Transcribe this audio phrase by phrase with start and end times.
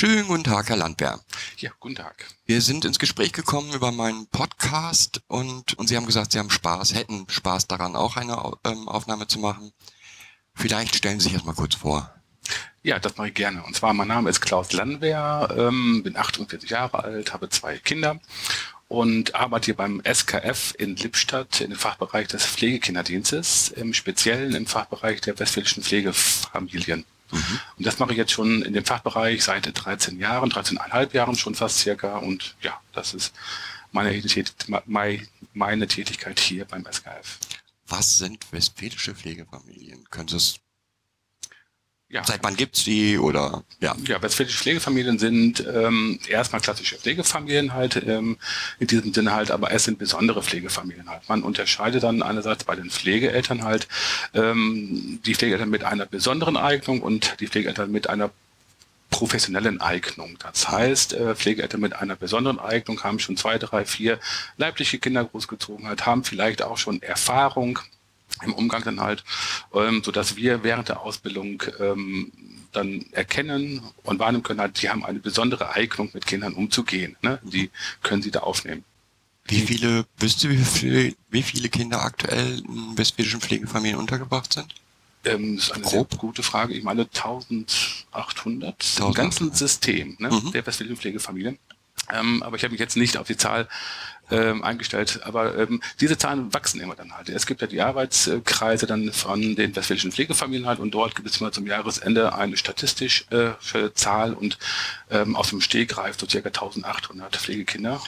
[0.00, 1.20] Schönen guten Tag, Herr Landwehr.
[1.58, 2.24] Ja, guten Tag.
[2.46, 6.48] Wir sind ins Gespräch gekommen über meinen Podcast und, und Sie haben gesagt, Sie haben
[6.48, 8.32] Spaß, hätten Spaß daran, auch eine
[8.64, 9.72] ähm, Aufnahme zu machen.
[10.54, 12.14] Vielleicht stellen Sie sich erstmal kurz vor.
[12.82, 13.62] Ja, das mache ich gerne.
[13.62, 18.18] Und zwar, mein Name ist Klaus Landwehr, ähm, bin 48 Jahre alt, habe zwei Kinder
[18.88, 24.64] und arbeite hier beim SKF in Lippstadt in dem Fachbereich des Pflegekinderdienstes, im Speziellen im
[24.64, 27.04] Fachbereich der westfälischen Pflegefamilien.
[27.30, 27.60] Mhm.
[27.78, 31.54] Und das mache ich jetzt schon in dem Fachbereich seit 13 Jahren, 13,5 Jahren schon
[31.54, 32.18] fast circa.
[32.18, 33.34] Und ja, das ist
[33.92, 34.22] meine,
[35.52, 37.38] meine Tätigkeit hier beim SKF.
[37.86, 40.06] Was sind westfälische Pflegefamilien?
[40.32, 40.60] Es
[42.10, 42.24] ja.
[42.24, 43.94] Seit wann gibt's die oder ja?
[44.04, 48.36] Ja, westfälische Pflegefamilien sind ähm, erstmal klassische Pflegefamilien halt, ähm,
[48.80, 51.28] in diesem Sinne halt, aber es sind besondere Pflegefamilien halt.
[51.28, 53.86] Man unterscheidet dann einerseits bei den Pflegeeltern halt
[54.34, 58.30] ähm, die Pflegeeltern mit einer besonderen Eignung und die Pflegeeltern mit einer
[59.10, 60.36] professionellen Eignung.
[60.42, 64.18] Das heißt, äh, Pflegeeltern mit einer besonderen Eignung haben schon zwei, drei, vier
[64.56, 67.78] leibliche Kinder großgezogen halt, haben vielleicht auch schon Erfahrung
[68.42, 69.24] im Umgang dann halt,
[69.74, 72.32] ähm, so dass wir während der Ausbildung ähm,
[72.72, 77.16] dann erkennen und wahrnehmen können, halt, die haben eine besondere Eignung, mit Kindern umzugehen.
[77.22, 77.38] Ne?
[77.42, 77.70] Die
[78.02, 78.84] können sie da aufnehmen.
[79.46, 84.74] Wie viele, wisst ihr, wie viele, wie viele Kinder aktuell in westfälischen Pflegefamilien untergebracht sind?
[85.24, 86.10] Ähm, das ist eine Grob.
[86.10, 86.74] sehr gute Frage.
[86.74, 89.00] Ich meine 1800 1800.
[89.00, 90.52] im ganzen System ne, mhm.
[90.52, 91.58] der westfälischen Pflegefamilien.
[92.12, 93.68] Ähm, aber ich habe mich jetzt nicht auf die Zahl
[94.30, 95.20] ähm, eingestellt.
[95.24, 97.28] Aber ähm, diese Zahlen wachsen immer dann halt.
[97.28, 101.40] Es gibt ja die Arbeitskreise dann von den westfälischen Pflegefamilien halt und dort gibt es
[101.40, 104.58] immer zum Jahresende eine statistische äh, Zahl und
[105.10, 108.00] ähm, aus dem Stegreif so circa 1800 Pflegekinder.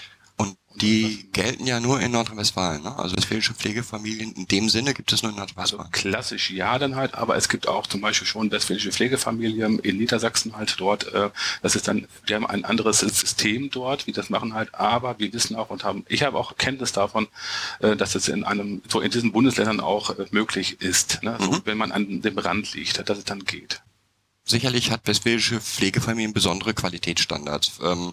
[0.76, 2.96] Die gelten ja nur in Nordrhein-Westfalen, ne?
[2.96, 5.88] Also westfälische Pflegefamilien in dem Sinne gibt es nur in Nordrhein-Westfalen.
[5.92, 9.98] Also klassisch ja dann halt, aber es gibt auch zum Beispiel schon westfälische Pflegefamilien in
[9.98, 11.12] Niedersachsen halt dort.
[11.12, 11.30] Äh,
[11.62, 15.32] das ist dann, wir haben ein anderes System dort, wie das machen halt, aber wir
[15.32, 17.28] wissen auch und haben, ich habe auch Kenntnis davon,
[17.80, 21.36] äh, dass es in einem, so in diesen Bundesländern auch äh, möglich ist, ne?
[21.40, 21.62] so, mhm.
[21.64, 23.82] wenn man an dem Rand liegt, dass es dann geht.
[24.44, 27.78] Sicherlich hat westfälische Pflegefamilien besondere Qualitätsstandards.
[27.82, 28.12] Ähm,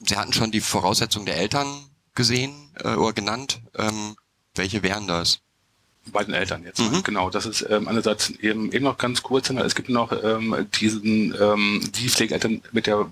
[0.00, 1.66] Sie hatten schon die Voraussetzungen der Eltern
[2.14, 3.60] gesehen äh, oder genannt.
[3.76, 4.16] Ähm,
[4.54, 5.40] welche wären das?
[6.12, 6.80] Bei den Eltern jetzt.
[6.80, 7.02] Mhm.
[7.02, 9.50] Genau, das ist ähm, einerseits eben, eben noch ganz kurz.
[9.50, 13.10] Es gibt noch ähm, diesen, ähm, die Pflegeeltern mit der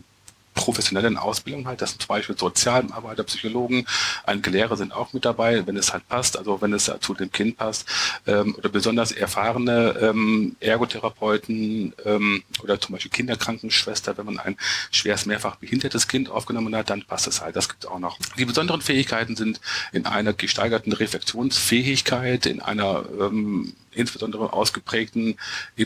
[0.58, 1.80] professionellen Ausbildung halt.
[1.80, 3.86] Das sind zum Beispiel Sozialarbeiter, Psychologen,
[4.24, 7.30] einige Lehrer sind auch mit dabei, wenn es halt passt, also wenn es zu dem
[7.30, 7.86] Kind passt.
[8.26, 14.56] Ähm, oder besonders erfahrene ähm, Ergotherapeuten ähm, oder zum Beispiel Kinderkrankenschwester, wenn man ein
[14.90, 17.54] schweres mehrfach behindertes Kind aufgenommen hat, dann passt es halt.
[17.54, 18.18] Das gibt es auch noch.
[18.36, 19.60] Die besonderen Fähigkeiten sind
[19.92, 25.36] in einer gesteigerten Reflexionsfähigkeit, in einer ähm, insbesondere ausgeprägten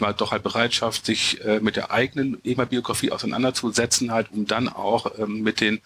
[0.01, 5.19] halt doch halt Bereitschaft, sich äh, mit der eigenen EMA-Biografie auseinanderzusetzen, halt, um dann auch
[5.19, 5.81] ähm, mit den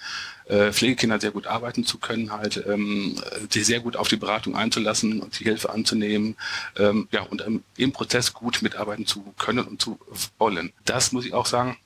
[0.46, 3.16] äh, Pflegekindern sehr gut arbeiten zu können, halt ähm,
[3.50, 6.36] sich sehr gut auf die Beratung einzulassen und die Hilfe anzunehmen,
[6.76, 9.98] ähm, ja, und ähm, im Prozess gut mitarbeiten zu können und zu
[10.38, 10.72] wollen.
[10.84, 11.76] Das muss ich auch sagen,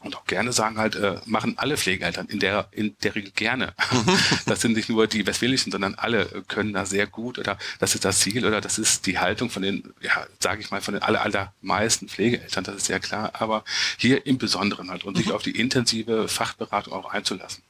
[0.00, 3.74] und auch gerne sagen halt, äh, machen alle Pflegeeltern in der, in der Regel gerne.
[4.46, 8.04] das sind nicht nur die Westfälischen, sondern alle können da sehr gut oder das ist
[8.04, 11.02] das Ziel oder das ist die Haltung von den, ja, sage ich mal, von den
[11.02, 13.64] aller, allermeisten Pflegeeltern, das ist sehr klar, aber
[13.96, 15.32] hier im Besonderen halt und sich mhm.
[15.32, 17.62] auf die intensive Fachberatung auch einzulassen.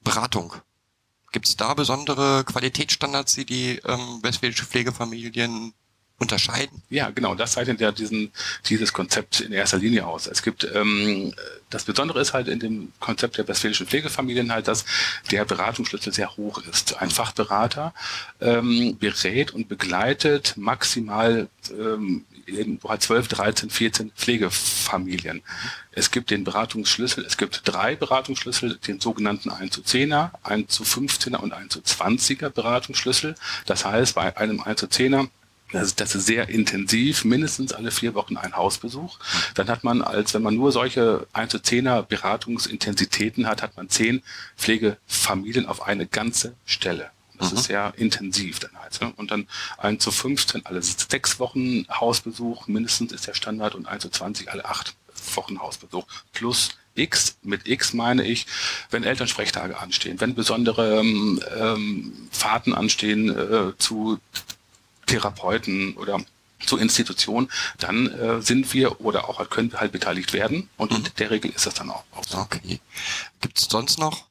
[0.00, 0.54] Beratung.
[1.32, 5.72] Gibt es da besondere Qualitätsstandards, die die ähm, westfälische Pflegefamilien
[6.22, 6.82] unterscheiden?
[6.88, 7.34] Ja, genau.
[7.34, 8.32] Das zeichnet ja diesen,
[8.66, 10.26] dieses Konzept in erster Linie aus.
[10.26, 11.34] Es gibt ähm,
[11.72, 14.84] das Besondere ist halt in dem Konzept der westfälischen Pflegefamilien halt, dass
[15.30, 17.00] der Beratungsschlüssel sehr hoch ist.
[17.00, 17.94] Ein Fachberater
[18.40, 25.42] ähm, berät und begleitet maximal ähm, eben 12, 13, 14 Pflegefamilien.
[25.92, 30.82] Es gibt den Beratungsschlüssel, es gibt drei Beratungsschlüssel, den sogenannten 1 zu 10er, 1 zu
[30.82, 33.34] 15er und 1 zu 20er Beratungsschlüssel.
[33.66, 35.28] Das heißt, bei einem 1 zu 10er
[35.72, 39.18] das ist, das ist sehr intensiv, mindestens alle vier Wochen ein Hausbesuch.
[39.54, 43.88] Dann hat man, als wenn man nur solche 1 zu 10er Beratungsintensitäten hat, hat man
[43.88, 44.22] zehn
[44.56, 47.10] Pflegefamilien auf eine ganze Stelle.
[47.38, 47.58] Das mhm.
[47.58, 49.00] ist sehr intensiv dann halt.
[49.00, 49.12] Ne?
[49.16, 49.48] Und dann
[49.78, 54.50] 1 zu 15, alle sechs Wochen Hausbesuch, mindestens ist der Standard und 1 zu 20,
[54.50, 54.94] alle acht
[55.34, 56.06] Wochen Hausbesuch.
[56.32, 58.46] Plus X, mit X meine ich,
[58.90, 64.18] wenn Elternsprechtage anstehen, wenn besondere ähm, ähm, Fahrten anstehen äh, zu
[65.12, 66.20] Therapeuten oder
[66.64, 70.98] zu Institutionen, dann äh, sind wir oder auch können wir halt beteiligt werden und mhm.
[70.98, 72.38] in der Regel ist das dann auch, so.
[72.38, 72.80] Okay.
[73.40, 74.28] Gibt es sonst noch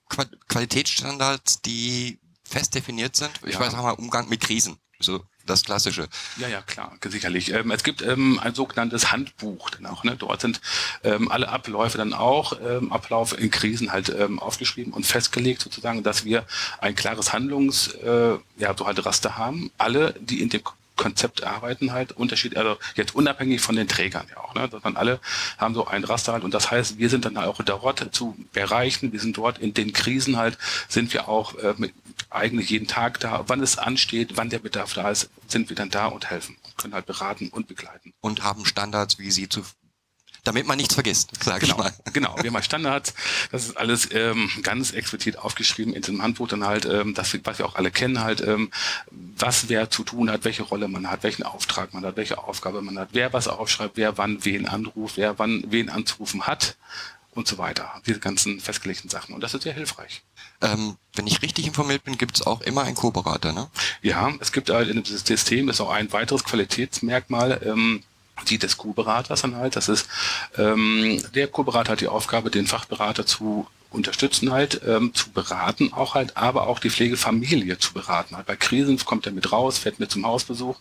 [0.47, 3.31] Qualitätsstandards, die fest definiert sind?
[3.45, 3.59] Ich ja.
[3.59, 4.77] weiß auch mal Umgang mit Krisen.
[4.99, 6.07] So das Klassische.
[6.37, 7.53] Ja, ja, klar, sicherlich.
[7.53, 10.03] Ähm, es gibt ähm, ein sogenanntes Handbuch dann auch.
[10.03, 10.15] Ne?
[10.15, 10.61] Dort sind
[11.03, 16.03] ähm, alle Abläufe dann auch, ähm, Ablauf in Krisen halt ähm, aufgeschrieben und festgelegt sozusagen,
[16.03, 16.45] dass wir
[16.79, 19.71] ein klares Handlungs, äh, ja, so halt Raster haben.
[19.77, 20.61] Alle, die in dem
[21.01, 25.19] Konzept arbeiten halt Unterschied, also jetzt unabhängig von den Trägern ja auch, ne, sondern alle
[25.57, 29.11] haben so ein Raster halt und das heißt, wir sind dann auch dort zu erreichen,
[29.11, 30.57] wir sind dort in den Krisen halt,
[30.87, 31.93] sind wir auch äh, mit,
[32.29, 35.89] eigentlich jeden Tag da, wann es ansteht, wann der Bedarf da ist, sind wir dann
[35.89, 38.13] da und helfen können halt beraten und begleiten.
[38.21, 39.61] Und haben Standards, wie sie zu
[40.43, 41.93] damit man nichts vergisst, sag genau, ich mal.
[42.13, 43.13] Genau, wir haben halt Standards,
[43.51, 47.59] das ist alles ähm, ganz explizit aufgeschrieben in diesem Handbuch dann halt, ähm, das, was
[47.59, 48.71] wir auch alle kennen halt, ähm,
[49.11, 52.81] was wer zu tun hat, welche Rolle man hat, welchen Auftrag man hat, welche Aufgabe
[52.81, 56.75] man hat, wer was aufschreibt, wer wann wen anruft, wer wann wen anzurufen hat
[57.33, 58.01] und so weiter.
[58.05, 59.33] Diese ganzen festgelegten Sachen.
[59.33, 60.23] Und das ist sehr hilfreich.
[60.61, 63.69] Ähm, wenn ich richtig informiert bin, gibt es auch immer einen Co-Berater, ne?
[64.01, 67.61] Ja, es gibt halt in dem System ist auch ein weiteres Qualitätsmerkmal.
[67.65, 68.03] Ähm,
[68.49, 69.75] die des Co-Beraters dann halt.
[69.75, 70.07] Das ist
[70.57, 76.15] ähm, der Co-Berater hat die Aufgabe, den Fachberater zu unterstützen halt, ähm, zu beraten auch
[76.15, 78.47] halt, aber auch die Pflegefamilie zu beraten halt.
[78.47, 80.77] Bei Krisen kommt er mit raus, fährt mit zum Hausbesuch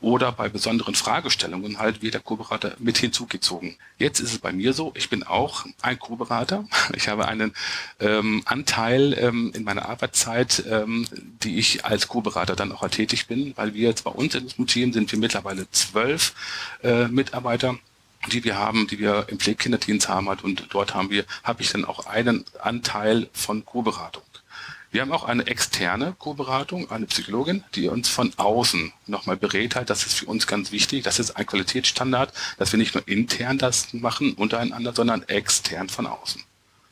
[0.00, 3.76] oder bei besonderen Fragestellungen halt wird der Co-Berater mit hinzugezogen.
[3.98, 6.64] Jetzt ist es bei mir so, ich bin auch ein Co-Berater.
[6.94, 7.52] Ich habe einen
[8.00, 11.06] ähm, Anteil ähm, in meiner Arbeitszeit, ähm,
[11.42, 14.48] die ich als Co-Berater dann auch halt tätig bin, weil wir jetzt bei uns in
[14.56, 16.34] im Team sind wir mittlerweile zwölf
[16.82, 17.76] äh, Mitarbeiter
[18.32, 21.70] die wir haben, die wir im Pflegekinderdienst haben hat und dort haben wir, habe ich
[21.70, 24.22] dann auch einen Anteil von Co-Beratung.
[24.94, 29.90] Wir haben auch eine externe Co-Beratung, eine Psychologin, die uns von außen nochmal berät halt.
[29.90, 31.02] Das ist für uns ganz wichtig.
[31.02, 36.06] Das ist ein Qualitätsstandard, dass wir nicht nur intern das machen untereinander, sondern extern von
[36.06, 36.44] außen.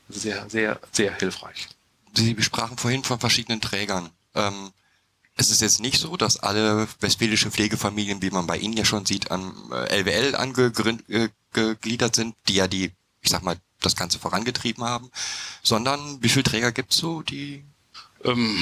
[0.08, 1.68] Sehr, sehr, sehr hilfreich.
[2.14, 4.10] Sie sprachen vorhin von verschiedenen Trägern.
[4.34, 4.72] Ähm,
[5.36, 9.06] es ist jetzt nicht so, dass alle westfälische Pflegefamilien, wie man bei Ihnen ja schon
[9.06, 12.92] sieht, an LWL äh, angegliedert sind, die ja die,
[13.22, 15.10] ich sag mal, das Ganze vorangetrieben haben,
[15.62, 17.64] sondern wie viele Träger gibt es so, die
[18.24, 18.56] ähm,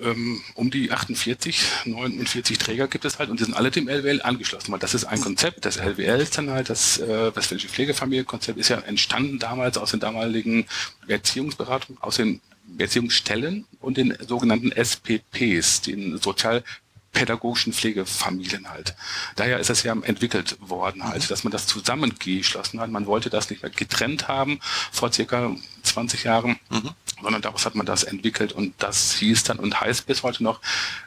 [0.00, 4.20] ähm, um die 48, 49 Träger gibt es halt und die sind alle dem LWL
[4.22, 8.58] angeschlossen, weil das ist ein Konzept, das LWL ist dann halt, das äh, Westfälische Pflegefamilienkonzept
[8.58, 10.66] ist ja entstanden damals aus den damaligen
[11.06, 12.40] Erziehungsberatungen, aus den
[12.78, 18.94] Erziehungsstellen und den sogenannten SPPs, den sozialpädagogischen Pflegefamilien halt.
[19.36, 21.28] Daher ist es ja entwickelt worden halt, mhm.
[21.28, 22.90] dass man das zusammengeschlossen hat.
[22.90, 24.60] Man wollte das nicht mehr getrennt haben
[24.92, 26.90] vor circa 20 Jahren, mhm.
[27.22, 30.60] sondern daraus hat man das entwickelt und das hieß dann und heißt bis heute noch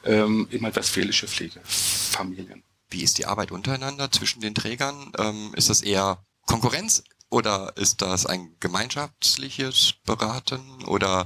[0.06, 2.64] ähm, halt westfälische Pflegefamilien.
[2.90, 5.14] Wie ist die Arbeit untereinander zwischen den Trägern?
[5.18, 10.86] Ähm, ist das eher Konkurrenz oder ist das ein gemeinschaftliches Beraten?
[10.86, 11.26] Oder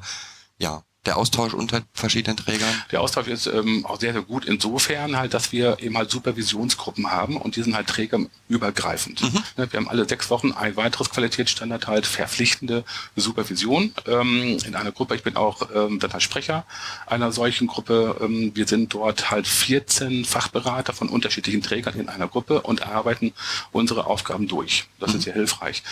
[0.58, 2.70] ja, der Austausch unter verschiedenen Trägern?
[2.92, 7.12] Der Austausch ist ähm, auch sehr, sehr gut insofern halt, dass wir eben halt Supervisionsgruppen
[7.12, 9.22] haben und die sind halt trägerübergreifend.
[9.22, 9.44] Mhm.
[9.58, 12.84] Ne, wir haben alle sechs Wochen ein weiteres Qualitätsstandard halt verpflichtende
[13.16, 15.16] Supervision ähm, in einer Gruppe.
[15.16, 16.66] Ich bin auch ähm, dann halt Sprecher
[17.08, 18.18] einer solchen Gruppe.
[18.22, 23.34] Ähm, wir sind dort halt 14 Fachberater von unterschiedlichen Trägern in einer Gruppe und arbeiten
[23.72, 24.88] unsere Aufgaben durch.
[25.00, 25.18] Das mhm.
[25.18, 25.84] ist sehr hilfreich.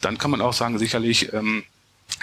[0.00, 1.64] Dann kann man auch sagen, sicherlich, ähm,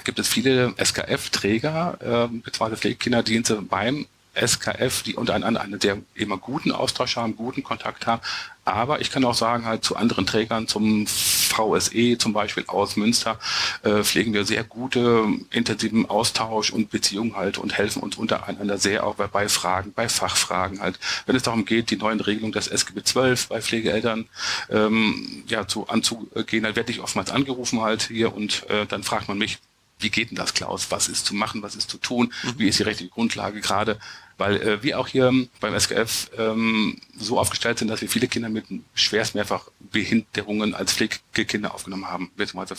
[0.03, 4.05] gibt es viele SKF-Träger, äh, beziehungsweise Pflegekinderdienste beim
[4.37, 8.21] SKF, die untereinander einen sehr immer guten Austausch haben, guten Kontakt haben.
[8.65, 13.39] Aber ich kann auch sagen, halt zu anderen Trägern, zum VSE zum Beispiel aus Münster,
[13.83, 19.07] äh, pflegen wir sehr gute, intensiven Austausch und Beziehungen halt und helfen uns untereinander sehr
[19.07, 20.99] auch bei, bei Fragen, bei Fachfragen halt.
[21.25, 24.27] Wenn es darum geht, die neuen Regelungen des SGB 12 bei Pflegeeltern
[24.69, 29.29] ähm, ja, zu, anzugehen, dann werde ich oftmals angerufen halt hier und äh, dann fragt
[29.29, 29.59] man mich,
[29.99, 30.87] wie geht denn das, Klaus?
[30.89, 32.33] Was ist zu machen, was ist zu tun?
[32.43, 32.53] Mhm.
[32.57, 33.99] Wie ist die rechtliche Grundlage gerade?
[34.37, 38.49] Weil äh, wir auch hier beim SKF ähm, so aufgestellt sind, dass wir viele Kinder
[38.49, 42.75] mit schwerst mehrfach Behinderungen als Pflegekinder aufgenommen haben, beziehungsweise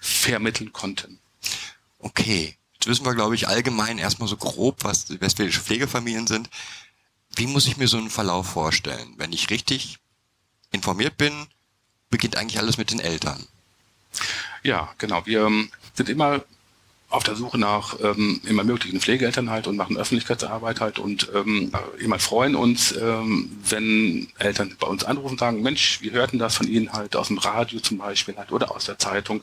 [0.00, 1.18] vermitteln konnten.
[1.98, 6.48] Okay, jetzt wissen wir, glaube ich, allgemein erstmal so grob, was die westfälische Pflegefamilien sind.
[7.34, 9.14] Wie muss ich mir so einen Verlauf vorstellen?
[9.16, 9.98] Wenn ich richtig
[10.70, 11.46] informiert bin,
[12.10, 13.44] beginnt eigentlich alles mit den Eltern.
[14.64, 15.24] Ja, genau.
[15.26, 16.42] Wir ähm, sind immer
[17.10, 21.70] auf der Suche nach ähm, immer möglichen Pflegeeltern halt und machen Öffentlichkeitsarbeit halt und ähm,
[21.98, 26.56] immer freuen uns, ähm, wenn Eltern bei uns anrufen und sagen, Mensch, wir hörten das
[26.56, 29.42] von Ihnen halt aus dem Radio zum Beispiel halt oder aus der Zeitung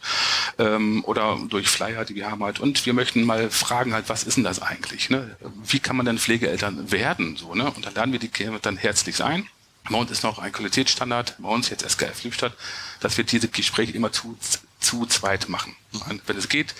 [0.57, 4.23] ähm, oder durch Flyer, die wir haben halt und wir möchten mal fragen halt, was
[4.23, 5.09] ist denn das eigentlich?
[5.09, 5.37] Ne?
[5.63, 7.37] Wie kann man denn Pflegeeltern werden?
[7.37, 7.71] So, ne?
[7.71, 9.47] Und dann laden wir die dann herzlich ein.
[9.89, 12.53] Bei uns ist noch ein Qualitätsstandard, bei uns jetzt SKF Liebstadt,
[12.99, 14.37] dass wir diese Gespräche immer zu,
[14.81, 15.75] zu zweit machen.
[16.25, 16.75] Wenn es geht,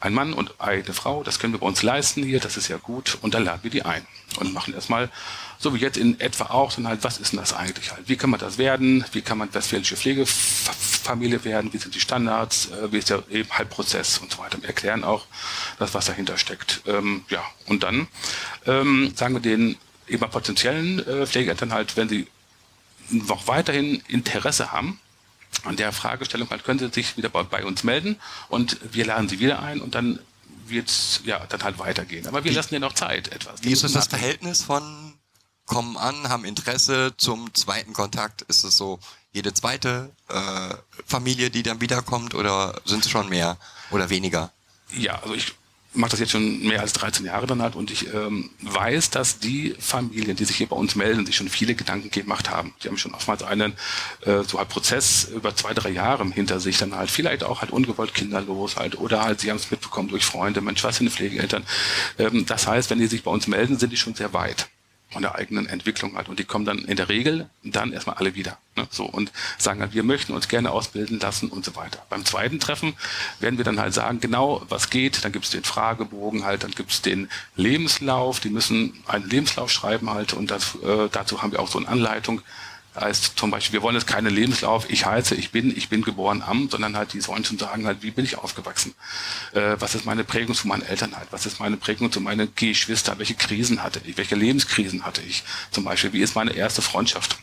[0.00, 2.76] ein Mann und eine Frau, das können wir bei uns leisten hier, das ist ja
[2.76, 4.06] gut, und dann laden wir die ein
[4.38, 5.10] und machen erstmal,
[5.58, 8.08] so wie jetzt in etwa auch, dann halt, was ist denn das eigentlich halt?
[8.08, 9.04] Wie kann man das werden?
[9.12, 11.72] Wie kann man westfälische Pflegefamilie werden?
[11.72, 12.70] Wie sind die Standards?
[12.70, 14.60] Äh, wie ist der eben halt Prozess und so weiter?
[14.60, 15.26] Wir erklären auch
[15.78, 16.82] das, was dahinter steckt.
[16.86, 18.08] Ähm, ja, und dann
[18.66, 22.26] ähm, sagen wir den eben potenziellen äh, Pflegeeltern halt, wenn sie
[23.08, 25.00] noch weiterhin Interesse haben,
[25.64, 28.16] an der Fragestellung halt können Sie sich wieder bei, bei uns melden
[28.48, 30.18] und wir laden Sie wieder ein und dann
[30.66, 32.26] wird es ja dann halt weitergehen.
[32.26, 33.62] Aber wir wie, lassen ja noch Zeit etwas.
[33.62, 35.14] Wie ist das, das Verhältnis von
[35.66, 38.42] kommen an, haben Interesse zum zweiten Kontakt?
[38.42, 38.98] Ist es so
[39.32, 40.74] jede zweite äh,
[41.06, 43.56] Familie, die dann wiederkommt oder sind es schon mehr
[43.90, 44.52] oder weniger?
[44.92, 45.54] Ja, also ich
[45.94, 49.38] mache das jetzt schon mehr als 13 Jahre dann halt und ich ähm, weiß, dass
[49.38, 52.74] die Familien, die sich hier bei uns melden, sich schon viele Gedanken gemacht haben.
[52.82, 53.74] Die haben schon oftmals einen
[54.22, 57.70] äh, so halt Prozess über zwei, drei Jahre hinter sich, dann halt vielleicht auch halt
[57.70, 61.64] ungewollt kinderlos halt oder halt sie haben es mitbekommen durch Freunde, Mensch, was sind Pflegeeltern.
[62.18, 64.68] Ähm, das heißt, wenn die sich bei uns melden, sind die schon sehr weit
[65.14, 66.28] von der eigenen Entwicklung halt.
[66.28, 68.58] Und die kommen dann in der Regel dann erstmal alle wieder.
[68.76, 68.86] Ne?
[68.90, 72.04] So und sagen halt, wir möchten uns gerne ausbilden lassen und so weiter.
[72.10, 72.94] Beim zweiten Treffen
[73.38, 75.24] werden wir dann halt sagen, genau was geht.
[75.24, 78.40] Dann gibt es den Fragebogen halt, dann gibt es den Lebenslauf.
[78.40, 81.88] Die müssen einen Lebenslauf schreiben halt und das, äh, dazu haben wir auch so eine
[81.88, 82.42] Anleitung
[82.98, 86.42] heißt zum Beispiel, wir wollen jetzt keine Lebenslauf, ich heiße, ich bin, ich bin geboren
[86.42, 88.94] am, sondern halt, die sollen schon sagen halt, wie bin ich aufgewachsen?
[89.52, 91.28] Äh, was ist meine Prägung zu meinen Eltern halt?
[91.30, 93.18] Was ist meine Prägung zu meinen Geschwistern?
[93.18, 94.16] Welche Krisen hatte ich?
[94.16, 95.42] Welche Lebenskrisen hatte ich?
[95.70, 97.38] Zum Beispiel, wie ist meine erste Freundschaft?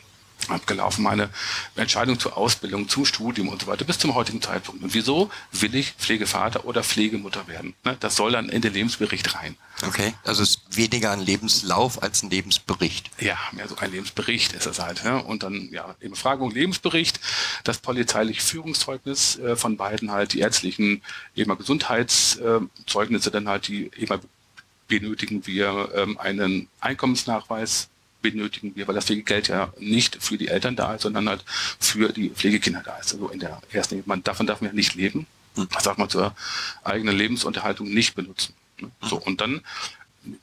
[0.50, 1.30] Abgelaufen, meine
[1.76, 4.82] Entscheidung zur Ausbildung, zum Studium und so weiter bis zum heutigen Zeitpunkt.
[4.82, 7.74] Und wieso will ich Pflegevater oder Pflegemutter werden?
[7.84, 9.56] Ne, das soll dann in den Lebensbericht rein.
[9.86, 13.10] Okay, also es ist weniger ein Lebenslauf als ein Lebensbericht.
[13.18, 15.04] Ja, mehr so ein Lebensbericht ist es halt.
[15.04, 15.22] Ne?
[15.22, 17.20] Und dann, ja, eben Befragung, Lebensbericht,
[17.64, 21.02] das polizeiliche Führungszeugnis äh, von beiden halt, die ärztlichen
[21.34, 24.20] eben Gesundheitszeugnisse dann halt, die eben
[24.88, 27.88] benötigen wir ähm, einen Einkommensnachweis
[28.22, 31.44] benötigen wir, weil das Pflegegeld ja nicht für die Eltern da ist, sondern halt
[31.78, 33.12] für die Pflegekinder da ist.
[33.12, 35.26] Also in der ersten, man davon darf man ja nicht leben,
[35.56, 35.68] hm.
[35.72, 36.34] das darf man zur
[36.84, 38.54] eigenen Lebensunterhaltung nicht benutzen.
[38.80, 38.90] Ne?
[39.00, 39.08] Hm.
[39.08, 39.62] So, und dann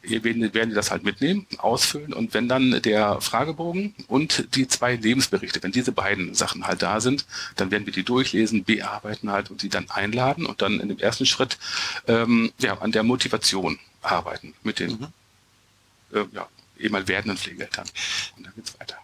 [0.02, 4.96] werden, werden die das halt mitnehmen, ausfüllen und wenn dann der Fragebogen und die zwei
[4.96, 9.50] Lebensberichte, wenn diese beiden Sachen halt da sind, dann werden wir die durchlesen, bearbeiten halt
[9.50, 11.58] und sie dann einladen und dann in dem ersten Schritt
[12.08, 15.08] ähm, ja, an der Motivation arbeiten mit den mhm.
[16.14, 16.48] äh, ja,
[16.80, 17.86] eben mal werdenden Pflegeeltern.
[18.38, 18.98] Und dann geht's weiter.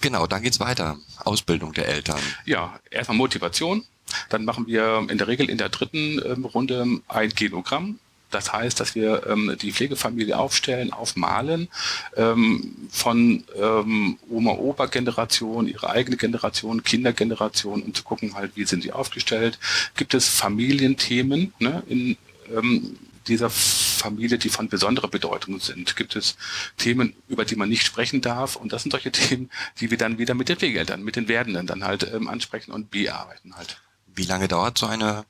[0.00, 0.98] Genau, dann geht's weiter.
[1.18, 2.20] Ausbildung der Eltern.
[2.46, 3.84] Ja, erstmal Motivation.
[4.28, 7.98] Dann machen wir in der Regel in der dritten ähm, Runde ein Genogramm.
[8.30, 11.68] Das heißt, dass wir ähm, die Pflegefamilie aufstellen, aufmalen,
[12.16, 18.92] ähm, von ähm, Oma-Opa-Generation, ihre eigene Generation, Kindergeneration, um zu gucken halt, wie sind sie
[18.92, 19.58] aufgestellt.
[19.96, 22.16] Gibt es Familienthemen ne, in
[22.56, 22.96] ähm,
[23.30, 25.96] dieser Familie, die von besonderer Bedeutung sind?
[25.96, 26.36] Gibt es
[26.76, 28.56] Themen, über die man nicht sprechen darf?
[28.56, 31.66] Und das sind solche Themen, die wir dann wieder mit den Pflegeeltern, mit den Werdenden
[31.66, 33.80] dann halt ähm, ansprechen und bearbeiten halt.
[34.06, 35.24] Wie lange dauert so eine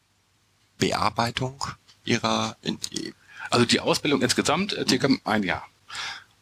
[0.79, 1.63] Bearbeitung
[2.05, 2.57] ihrer?
[2.63, 2.79] In,
[3.51, 5.67] also die Ausbildung insgesamt äh, circa ein Jahr.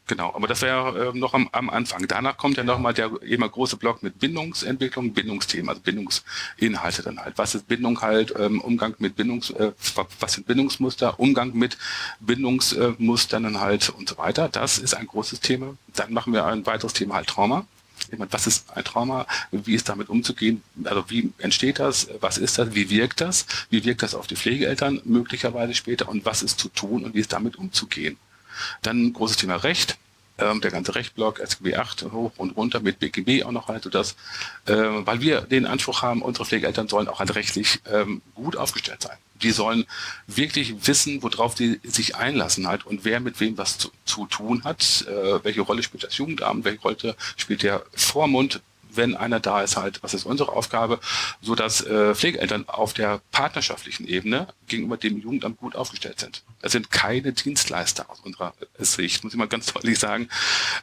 [0.08, 2.08] Genau, aber das wäre äh, noch am, am Anfang.
[2.08, 7.36] Danach kommt ja nochmal der immer große Block mit Bindungsentwicklung, Bindungsthemen, also Bindungsinhalte dann halt.
[7.36, 9.72] Was ist Bindung halt, ähm, Umgang mit Bindungs, äh,
[10.18, 11.76] was sind Bindungsmuster, Umgang mit
[12.20, 14.48] Bindungsmustern dann halt und so weiter.
[14.48, 15.76] Das ist ein großes Thema.
[15.94, 17.66] Dann machen wir ein weiteres Thema halt Trauma.
[18.30, 19.26] Was ist ein Trauma?
[19.50, 20.62] Wie ist damit umzugehen?
[20.84, 22.08] Also wie entsteht das?
[22.20, 22.74] Was ist das?
[22.74, 23.44] Wie wirkt das?
[23.68, 26.08] Wie wirkt das auf die Pflegeeltern möglicherweise später?
[26.08, 28.16] Und was ist zu tun und wie ist damit umzugehen?
[28.82, 29.98] Dann großes Thema Recht.
[30.40, 34.14] Ähm, der ganze Rechtblock, SGB 8 hoch und runter mit BGB auch noch halt, sodass,
[34.66, 39.02] äh, weil wir den Anspruch haben, unsere Pflegeeltern sollen auch halt rechtlich ähm, gut aufgestellt
[39.02, 39.16] sein.
[39.42, 39.84] Die sollen
[40.28, 44.62] wirklich wissen, worauf die sich einlassen halt und wer mit wem was zu, zu tun
[44.62, 48.60] hat, äh, welche Rolle spielt das Jugendamt, welche Rolle spielt der Vormund,
[48.94, 51.00] wenn einer da ist halt, was ist unsere Aufgabe,
[51.40, 56.42] so dass äh, Pflegeeltern auf der partnerschaftlichen Ebene gegenüber dem Jugendamt gut aufgestellt sind.
[56.60, 60.28] Es sind keine Dienstleister aus unserer Sicht, muss ich mal ganz deutlich sagen.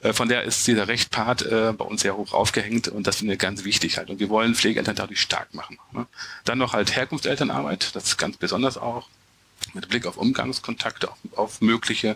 [0.02, 3.34] Äh, von der ist dieser Rechtpart äh, bei uns sehr hoch aufgehängt und das finde
[3.34, 4.10] ich ganz wichtig halt.
[4.10, 5.78] Und wir wollen Pflegeeltern dadurch stark machen.
[5.92, 6.06] Ne?
[6.46, 9.08] Dann noch halt Herkunftselternarbeit, das ist ganz besonders auch
[9.76, 12.16] mit Blick auf Umgangskontakte, auf, auf mögliche,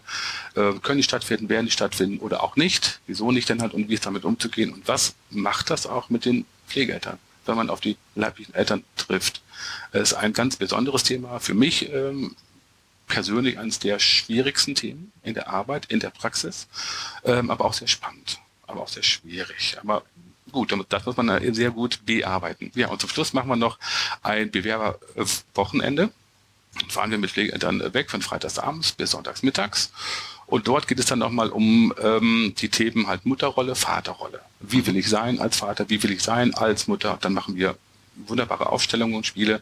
[0.56, 3.90] äh, können die stattfinden, werden die stattfinden oder auch nicht, wieso nicht denn halt und
[3.90, 7.82] wie ist damit umzugehen und was macht das auch mit den Pflegeeltern, wenn man auf
[7.82, 9.42] die leiblichen Eltern trifft.
[9.92, 12.36] Es ist ein ganz besonderes Thema für mich ähm,
[13.08, 16.68] persönlich eines der schwierigsten Themen in der Arbeit, in der Praxis,
[17.26, 19.78] ähm, aber auch sehr spannend, aber auch sehr schwierig.
[19.82, 20.04] Aber
[20.52, 22.72] gut, das muss man sehr gut bearbeiten.
[22.76, 23.78] Ja, und zum Schluss machen wir noch
[24.22, 26.12] ein Bewerberwochenende
[26.90, 29.92] fahren wir mit Pflegeeltern weg von freitagsabends bis sonntagsmittags.
[30.46, 34.42] Und dort geht es dann nochmal um ähm, die Themen halt Mutterrolle, Vaterrolle.
[34.60, 35.90] Wie will ich sein als Vater?
[35.90, 37.18] Wie will ich sein als Mutter?
[37.22, 37.78] Dann machen wir
[38.28, 39.62] wunderbare Aufstellungen und Spiele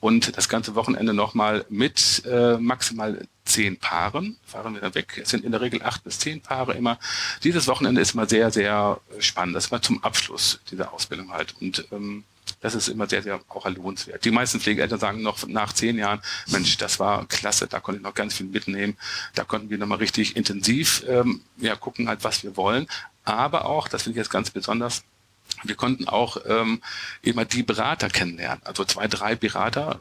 [0.00, 5.20] und das ganze Wochenende nochmal mit äh, maximal zehn Paaren fahren wir dann weg.
[5.22, 6.98] Es sind in der Regel acht bis zehn Paare immer.
[7.44, 9.56] Dieses Wochenende ist immer sehr, sehr spannend.
[9.56, 11.54] Das war zum Abschluss dieser Ausbildung halt.
[11.60, 12.24] Und ähm,
[12.60, 14.24] das ist immer sehr, sehr auch lohnenswert.
[14.24, 18.04] Die meisten Pflegeeltern sagen noch nach zehn Jahren, Mensch, das war klasse, da konnte ich
[18.04, 18.96] noch ganz viel mitnehmen.
[19.34, 22.88] Da konnten wir nochmal richtig intensiv ähm, ja, gucken, halt, was wir wollen.
[23.24, 25.04] Aber auch, das finde ich jetzt ganz besonders,
[25.64, 26.82] wir konnten auch ähm,
[27.22, 28.62] immer die Berater kennenlernen.
[28.64, 30.00] Also zwei, drei Berater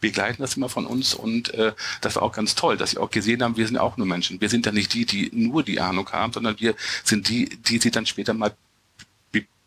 [0.00, 1.72] begleiten das immer von uns und äh,
[2.02, 4.38] das war auch ganz toll, dass sie auch gesehen haben, wir sind auch nur Menschen.
[4.38, 6.74] Wir sind ja nicht die, die nur die Ahnung haben, sondern wir
[7.04, 8.54] sind die, die sie dann später mal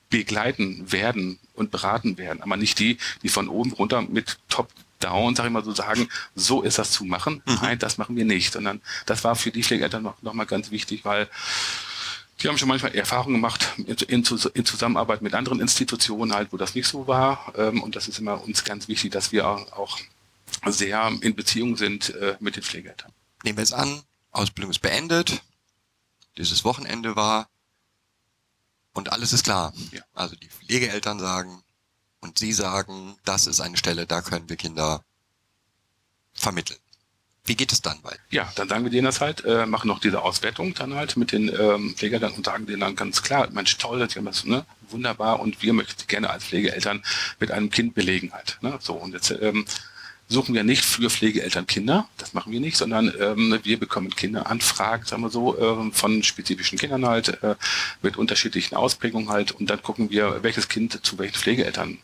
[0.09, 5.35] begleiten werden und beraten werden, aber nicht die, die von oben runter mit Top Down,
[5.35, 7.43] sag ich mal so sagen, so ist das zu machen.
[7.45, 7.57] Mhm.
[7.61, 10.71] Nein, das machen wir nicht, sondern das war für die Pflegeeltern noch, noch mal ganz
[10.71, 11.29] wichtig, weil
[12.41, 16.75] die haben schon manchmal Erfahrungen gemacht in, in, Zusammenarbeit mit anderen Institutionen halt, wo das
[16.75, 17.53] nicht so war.
[17.57, 19.97] Ähm, und das ist immer uns ganz wichtig, dass wir auch
[20.65, 23.11] sehr in Beziehung sind äh, mit den Pflegeeltern.
[23.43, 25.41] Nehmen wir es an, Ausbildung ist beendet,
[26.37, 27.49] dieses Wochenende war
[28.97, 29.73] und alles ist klar.
[29.91, 30.01] Ja.
[30.13, 31.63] Also die Pflegeeltern sagen
[32.19, 35.03] und sie sagen, das ist eine Stelle, da können wir Kinder
[36.33, 36.79] vermitteln.
[37.45, 38.19] Wie geht es dann weiter?
[38.29, 41.31] Ja, dann sagen wir denen das halt, äh, machen noch diese Auswertung dann halt mit
[41.31, 45.39] den ähm, Pflegeeltern und sagen denen dann ganz klar, Mensch, toll, das ist ne, wunderbar
[45.39, 47.03] und wir möchten gerne als Pflegeeltern
[47.39, 48.57] mit einem Kind belegen halt.
[48.61, 48.77] Ne?
[48.81, 49.65] So, und jetzt ähm,
[50.29, 55.05] suchen wir nicht für Pflegeeltern Kinder, das machen wir nicht, sondern ähm, wir bekommen Kinderanfragen,
[55.05, 57.55] sagen wir so, ähm, von spezifischen Kindern halt, äh,
[58.01, 61.99] mit unterschiedlichen Ausprägungen halt und dann gucken wir, welches Kind zu welchen Pflegeeltern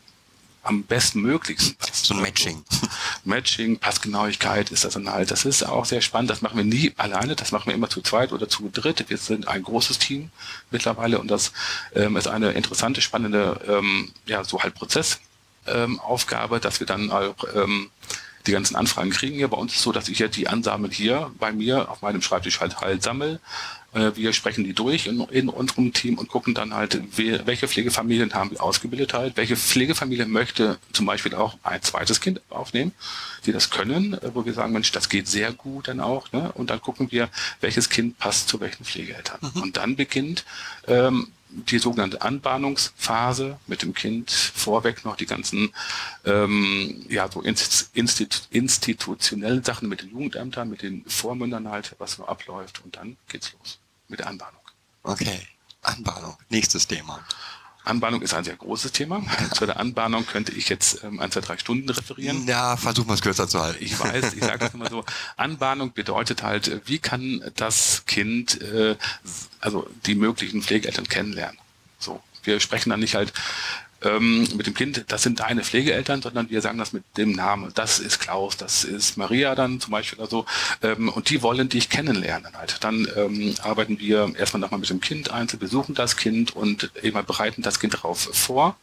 [0.64, 2.06] am besten möglichsten passt.
[2.06, 2.64] So ein Matching.
[3.24, 5.30] Matching, Passgenauigkeit ist das dann halt.
[5.30, 6.30] Das ist auch sehr spannend.
[6.30, 7.36] Das machen wir nie alleine.
[7.36, 9.04] Das machen wir immer zu zweit oder zu dritt.
[9.08, 10.30] Wir sind ein großes Team
[10.70, 11.52] mittlerweile und das
[11.94, 15.20] ähm, ist eine interessante, spannende, ähm, ja, so halt Prozess
[15.66, 17.90] ähm, Aufgabe, dass wir dann auch ähm,
[18.46, 19.36] die ganzen Anfragen kriegen.
[19.36, 22.22] Hier bei uns ist so, dass ich ja die Ansammel hier bei mir auf meinem
[22.22, 23.40] Schreibtisch halt halt sammel.
[23.94, 27.68] Äh, wir sprechen die durch in, in unserem Team und gucken dann halt, we, welche
[27.68, 32.92] Pflegefamilien haben wir ausgebildet halt, welche Pflegefamilie möchte zum Beispiel auch ein zweites Kind aufnehmen,
[33.46, 36.32] die das können, äh, wo wir sagen, Mensch, das geht sehr gut dann auch.
[36.32, 36.52] Ne?
[36.52, 37.30] Und dann gucken wir,
[37.60, 39.38] welches Kind passt zu welchen Pflegeeltern.
[39.40, 39.62] Mhm.
[39.62, 40.44] Und dann beginnt
[40.86, 45.72] ähm, die sogenannte Anbahnungsphase mit dem Kind vorweg noch die ganzen
[46.24, 52.26] ähm, ja so institu institutionellen Sachen mit den Jugendämtern, mit den Vormündern halt, was so
[52.26, 54.60] abläuft und dann geht's los mit der Anbahnung.
[55.02, 55.40] Okay,
[55.82, 57.24] Anbahnung, nächstes Thema.
[57.84, 59.22] Anbahnung ist ein sehr großes Thema.
[59.54, 62.46] Zu der Anbahnung könnte ich jetzt ähm, ein, zwei, drei Stunden referieren.
[62.46, 63.84] Ja, versuchen wir es kürzer zu halten.
[63.84, 65.04] Ich weiß, ich sage das immer so.
[65.36, 68.96] Anbahnung bedeutet halt, wie kann das Kind äh,
[69.60, 71.58] also die möglichen Pflegeeltern kennenlernen.
[71.98, 73.32] So, wir sprechen dann nicht halt
[74.04, 77.72] ähm, mit dem Kind, das sind deine Pflegeeltern, sondern wir sagen das mit dem Namen.
[77.74, 80.46] Das ist Klaus, das ist Maria dann zum Beispiel oder so.
[80.82, 82.78] Ähm, und die wollen dich kennenlernen halt.
[82.82, 87.22] Dann ähm, arbeiten wir erstmal nochmal mit dem Kind einzeln, besuchen das Kind und immer
[87.22, 88.76] bereiten das Kind darauf vor.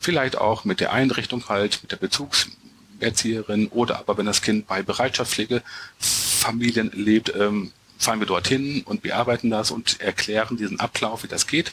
[0.00, 4.82] Vielleicht auch mit der Einrichtung halt, mit der Bezugserzieherin oder aber wenn das Kind bei
[4.82, 11.46] Bereitschaftspflegefamilien lebt, ähm, fahren wir dorthin und bearbeiten das und erklären diesen Ablauf, wie das
[11.46, 11.72] geht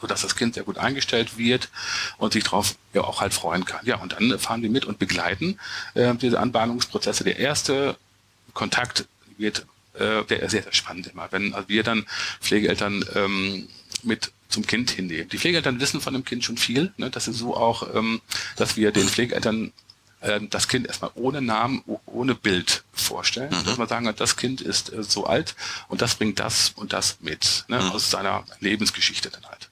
[0.00, 1.68] sodass das Kind sehr gut eingestellt wird
[2.18, 3.84] und sich darauf ja auch halt freuen kann.
[3.84, 5.58] Ja, und dann fahren wir mit und begleiten
[5.94, 7.24] äh, diese Anbahnungsprozesse.
[7.24, 7.96] Der erste
[8.54, 9.06] Kontakt
[9.38, 12.06] wird äh, der sehr, sehr spannend immer, wenn also wir dann
[12.40, 13.68] Pflegeeltern ähm,
[14.02, 15.28] mit zum Kind hinnehmen.
[15.28, 16.92] Die Pflegeeltern wissen von dem Kind schon viel.
[16.96, 17.10] Ne?
[17.10, 18.20] Das ist so auch, ähm,
[18.56, 19.72] dass wir den Pflegeeltern
[20.20, 23.50] äh, das Kind erstmal ohne Namen, ohne Bild vorstellen.
[23.50, 23.64] Mhm.
[23.64, 25.54] Dass man sagen, das Kind ist äh, so alt
[25.88, 27.80] und das bringt das und das mit, ne?
[27.80, 27.90] mhm.
[27.90, 29.65] aus seiner Lebensgeschichte dann halt.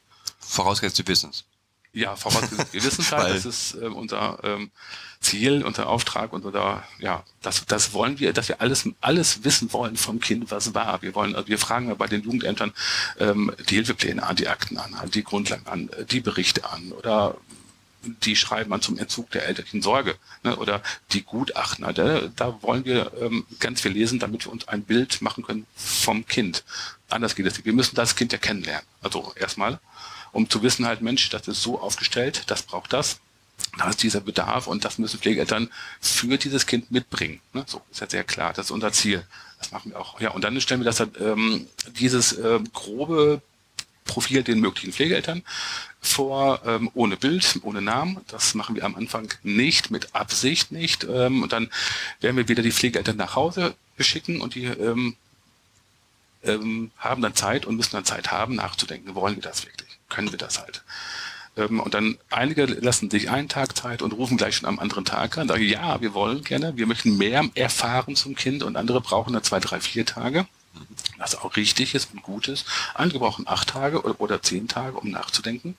[0.47, 1.45] Vorausgesetzt, Sie wissen es.
[1.93, 4.73] Ja, vorausgesetzt, wir wissen es halt, das ist äh, unser ähm,
[5.21, 9.73] Ziel, unser Auftrag und unser, ja, das, das wollen wir, dass wir alles, alles wissen
[9.73, 11.03] wollen vom Kind, was war.
[11.03, 12.73] Wir wollen, also wir fragen bei den Jugendämtern
[13.21, 17.37] ähm, die Hilfepläne an, die Akten an, die Grundlagen an, die Berichte an oder
[18.07, 20.57] die schreiben man zum Entzug der elterlichen Sorge ne?
[20.57, 21.87] oder die Gutachten.
[21.95, 25.67] Da, da wollen wir ähm, ganz viel lesen, damit wir uns ein Bild machen können
[25.75, 26.65] vom Kind.
[27.09, 27.65] Anders geht es nicht.
[27.65, 28.87] Wir müssen das Kind ja kennenlernen.
[29.01, 29.81] Also erstmal,
[30.35, 33.21] um zu wissen halt, Mensch, das ist so aufgestellt, das braucht das.
[33.79, 35.71] Da ist dieser Bedarf und das müssen Pflegeeltern
[36.01, 37.41] für dieses Kind mitbringen.
[37.53, 37.65] Ne?
[37.67, 38.53] So ist ja sehr klar.
[38.53, 39.25] Das ist unser Ziel.
[39.59, 40.21] Das machen wir auch.
[40.21, 41.69] Ja, und dann stellen wir das ähm,
[41.99, 43.41] dieses äh, grobe
[44.05, 45.43] Profil den möglichen Pflegeeltern
[46.01, 48.21] vor, ähm, ohne Bild, ohne Namen.
[48.27, 51.05] Das machen wir am Anfang nicht, mit Absicht nicht.
[51.05, 51.71] Ähm, und dann
[52.21, 55.17] werden wir wieder die Pflegeeltern nach Hause beschicken und die ähm,
[56.43, 59.94] ähm, haben dann Zeit und müssen dann Zeit haben, nachzudenken, wollen wir das wirklich?
[60.15, 60.83] Können wir das halt?
[61.57, 65.05] Ähm, und dann einige lassen sich einen Tag Zeit und rufen gleich schon am anderen
[65.05, 69.01] Tag an, sagen, ja, wir wollen gerne, wir möchten mehr erfahren zum Kind und andere
[69.01, 70.47] brauchen dann zwei, drei, vier Tage
[71.19, 72.67] was auch richtig ist und gut ist.
[72.95, 75.77] Einige brauchen acht Tage oder, zehn Tage, um nachzudenken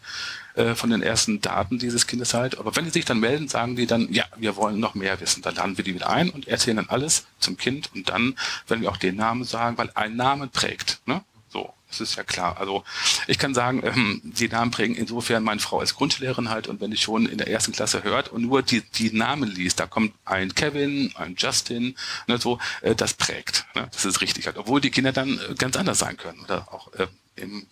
[0.56, 2.58] äh, von den ersten Daten dieses Kindes halt.
[2.58, 5.42] Aber wenn die sich dann melden, sagen die dann, ja, wir wollen noch mehr wissen.
[5.42, 8.36] Dann laden wir die wieder ein und erzählen dann alles zum Kind und dann
[8.68, 11.00] werden wir auch den Namen sagen, weil ein Name prägt.
[11.06, 11.22] Ne?
[11.56, 11.74] So.
[11.88, 12.58] Das ist ja klar.
[12.60, 12.84] Also
[13.28, 16.92] ich kann sagen, ähm, die Namen prägen insofern meine Frau als Grundschullehrerin halt und wenn
[16.92, 20.14] ich schon in der ersten Klasse hört und nur die, die Namen liest, da kommt
[20.26, 21.96] ein Kevin, ein Justin,
[22.28, 23.66] ne, so, äh, das prägt.
[23.76, 23.88] Ne?
[23.94, 24.58] Das ist richtig halt.
[24.58, 27.66] Obwohl die Kinder dann äh, ganz anders sein können oder auch äh, im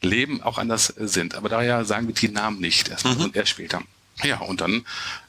[0.00, 1.36] Leben auch anders äh, sind.
[1.36, 3.24] Aber daher sagen wir die Namen nicht erstmal mhm.
[3.26, 3.82] und erst später.
[4.24, 4.84] Ja, und dann,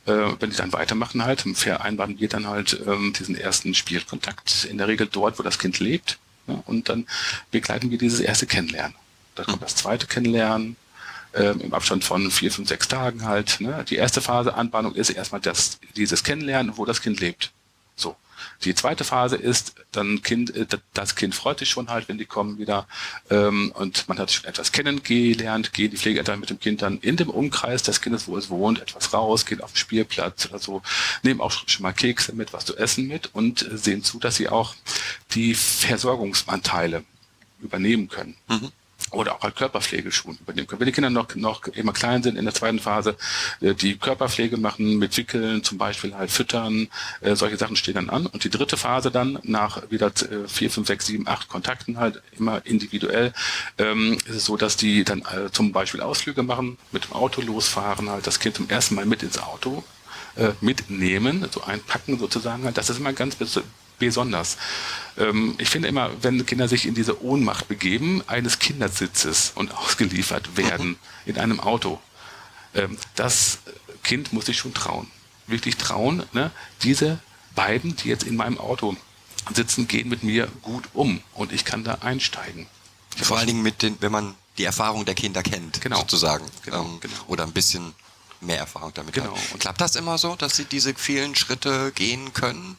[0.07, 4.79] äh, wenn die dann weitermachen halt, vereinbaren wir dann halt ähm, diesen ersten Spielkontakt, in
[4.79, 6.17] der Regel dort, wo das Kind lebt.
[6.47, 7.08] Ja, und dann
[7.51, 8.95] begleiten wir dieses erste Kennenlernen.
[9.36, 10.75] Da kommt das zweite Kennenlernen
[11.34, 13.60] ähm, im Abstand von vier, fünf, sechs Tagen halt.
[13.60, 13.84] Ne?
[13.89, 17.51] Die erste Phase Anbahnung ist erstmal das, dieses Kennenlernen, wo das Kind lebt.
[17.95, 18.15] So.
[18.63, 22.25] Die zweite Phase ist, dann Kind, äh, das Kind freut sich schon halt, wenn die
[22.25, 22.88] kommen wieder
[23.29, 27.17] ähm, und man hat schon etwas kennengelernt, gehen die Pflegeeltern mit dem Kind dann in
[27.17, 30.81] dem Umkreis des Kindes, wo es wohnt, etwas raus, gehen auf den Spielplatz oder so,
[31.23, 34.49] nehmen auch schon mal Kekse mit, was zu essen mit und sehen zu, dass sie
[34.49, 34.75] auch
[35.31, 37.03] die Versorgungsanteile
[37.62, 38.36] übernehmen können.
[38.47, 38.71] Mhm
[39.12, 40.79] oder auch halt Körperpflegeschulen übernehmen können.
[40.79, 43.15] Wenn die Kinder noch, noch immer klein sind in der zweiten Phase,
[43.62, 46.88] äh, die Körperpflege machen, mit Wickeln, zum Beispiel halt füttern,
[47.21, 48.25] äh, solche Sachen stehen dann an.
[48.25, 52.21] Und die dritte Phase dann, nach wieder äh, vier, fünf, sechs, sieben, acht Kontakten halt
[52.38, 53.34] immer individuell,
[53.77, 58.10] ähm, ist es so, dass die dann zum Beispiel Ausflüge machen, mit dem Auto losfahren,
[58.10, 59.84] halt das Kind zum ersten Mal mit ins Auto
[60.62, 62.65] mitnehmen, so einpacken sozusagen.
[62.65, 62.77] Halt.
[62.77, 63.36] Das ist immer ganz
[63.99, 64.58] besonders.
[65.17, 70.58] Ähm, ich finde immer, wenn Kinder sich in diese Ohnmacht begeben, eines Kindersitzes und ausgeliefert
[70.58, 71.99] werden in einem Auto,
[72.73, 73.60] ähm, das
[74.03, 75.08] Kind muss sich schon trauen.
[75.47, 76.51] Wirklich trauen, ne?
[76.84, 77.19] diese
[77.53, 78.95] beiden, die jetzt in meinem Auto
[79.53, 82.67] sitzen, gehen mit mir gut um und ich kann da einsteigen.
[83.21, 85.99] Vor allen Dingen mit den, wenn man die Erfahrung der Kinder kennt, genau.
[85.99, 86.45] sozusagen.
[86.63, 87.15] Genau, ähm, genau.
[87.27, 87.93] Oder ein bisschen
[88.41, 89.36] mehr Erfahrung damit genau.
[89.51, 92.77] Und klappt das immer so, dass sie diese vielen Schritte gehen können?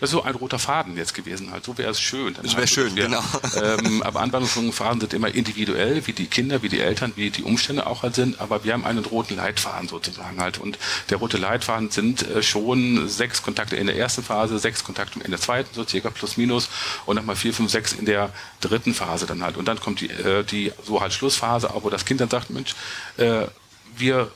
[0.00, 1.64] Das ist so ein roter Faden jetzt gewesen halt.
[1.64, 2.34] So wäre es schön.
[2.42, 3.22] Das wäre schön, wär, genau.
[3.60, 7.86] Ähm, aber Anwendungsfaden sind immer individuell, wie die Kinder, wie die Eltern, wie die Umstände
[7.86, 8.40] auch halt sind.
[8.40, 10.58] Aber wir haben einen roten Leitfaden sozusagen halt.
[10.58, 10.78] Und
[11.10, 15.30] der rote Leitfaden sind äh, schon sechs Kontakte in der ersten Phase, sechs Kontakte in
[15.30, 16.70] der zweiten, so circa plus minus.
[17.06, 19.56] Und nochmal vier, fünf, sechs in der dritten Phase dann halt.
[19.56, 22.50] Und dann kommt die, äh, die so halt Schlussphase, auch wo das Kind dann sagt,
[22.50, 22.74] Mensch,
[23.18, 23.46] äh,
[23.96, 24.30] wir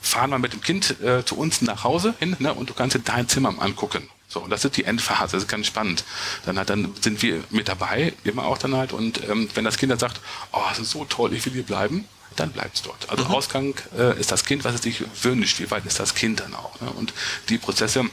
[0.00, 2.96] fahren mal mit dem Kind äh, zu uns nach Hause hin ne, und du kannst
[2.96, 4.08] dir dein Zimmer angucken.
[4.28, 6.04] So, und das ist die Endphase, das ist ganz spannend.
[6.44, 8.92] Dann, halt, dann sind wir mit dabei, immer auch dann halt.
[8.92, 10.20] Und ähm, wenn das Kind dann sagt,
[10.52, 13.08] oh, das ist so toll, ich will hier bleiben, dann bleibt es dort.
[13.08, 13.30] Also mhm.
[13.30, 15.60] Ausgang äh, ist das Kind, was es sich wünscht.
[15.60, 16.78] Wie weit ist das Kind dann auch?
[16.80, 16.90] Ne?
[16.90, 17.14] Und
[17.48, 18.04] die Prozesse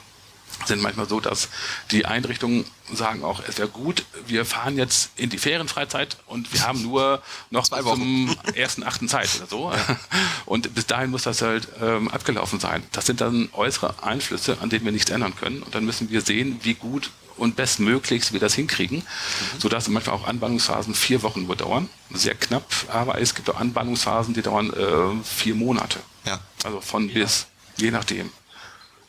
[0.65, 1.49] sind manchmal so, dass
[1.91, 6.65] die Einrichtungen sagen auch, es wäre gut, wir fahren jetzt in die Ferienfreizeit und wir
[6.65, 9.73] haben nur noch Zwei zum ersten achten Zeit oder so.
[10.45, 12.83] Und bis dahin muss das halt ähm, abgelaufen sein.
[12.91, 15.63] Das sind dann äußere Einflüsse, an denen wir nichts ändern können.
[15.63, 19.59] Und dann müssen wir sehen, wie gut und bestmöglichst wir das hinkriegen, mhm.
[19.59, 21.89] sodass manchmal auch Anbahnungsphasen vier Wochen nur dauern.
[22.13, 25.99] Sehr knapp, aber es gibt auch Anbahnungsphasen, die dauern äh, vier Monate.
[26.25, 26.39] Ja.
[26.63, 27.15] Also von ja.
[27.15, 28.29] bis, je nachdem.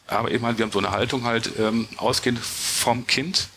[0.07, 3.49] Aber eben halt, wir haben so eine Haltung halt, ähm, ausgehend vom Kind,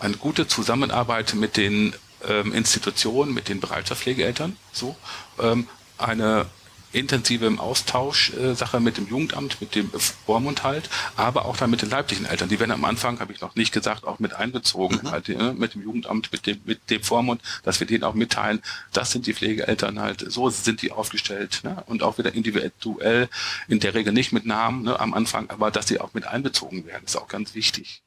[0.00, 1.94] eine gute Zusammenarbeit mit den
[2.26, 4.96] ähm, Institutionen, mit den Bereitschaftspflegeeltern, so,
[5.40, 6.46] ähm, eine
[6.94, 9.90] intensive im Austausch äh, Sache mit dem Jugendamt, mit dem
[10.26, 12.48] Vormund halt, aber auch dann mit den leiblichen Eltern.
[12.48, 15.10] Die werden am Anfang, habe ich noch nicht gesagt, auch mit einbezogen, mhm.
[15.10, 18.62] halt, äh, mit dem Jugendamt, mit dem, mit dem Vormund, dass wir denen auch mitteilen,
[18.92, 21.82] das sind die Pflegeeltern halt, so sind die aufgestellt ne?
[21.86, 23.28] und auch wieder individuell,
[23.68, 26.86] in der Regel nicht mit Namen ne, am Anfang, aber dass sie auch mit einbezogen
[26.86, 28.02] werden, ist auch ganz wichtig.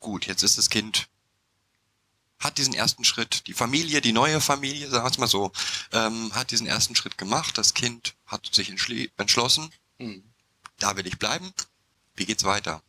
[0.00, 1.06] Gut, jetzt ist das Kind
[2.42, 5.52] hat diesen ersten Schritt, die Familie, die neue Familie, sagen wir es mal so,
[5.92, 7.56] ähm, hat diesen ersten Schritt gemacht.
[7.56, 8.72] Das Kind hat sich
[9.16, 10.22] entschlossen, mhm.
[10.78, 11.52] da will ich bleiben.
[12.14, 12.82] Wie geht's weiter?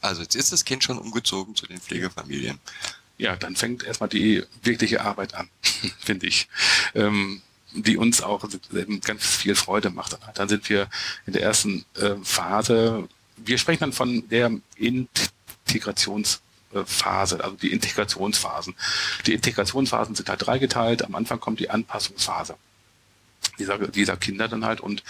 [0.00, 2.58] Also jetzt ist das Kind schon umgezogen zu den Pflegefamilien.
[3.16, 5.48] Ja, dann fängt erstmal die wirkliche Arbeit an,
[5.98, 6.48] finde ich.
[6.94, 8.48] Ähm, die uns auch
[9.02, 10.18] ganz viel Freude macht.
[10.34, 10.88] Dann sind wir
[11.26, 16.40] in der ersten äh, Phase, wir sprechen dann von der Integrations
[16.84, 18.74] Phase, also die Integrationsphasen.
[19.26, 21.04] Die Integrationsphasen sind halt dreigeteilt.
[21.04, 22.56] Am Anfang kommt die Anpassungsphase
[23.58, 24.80] dieser, dieser Kinder dann halt.
[24.80, 25.02] Und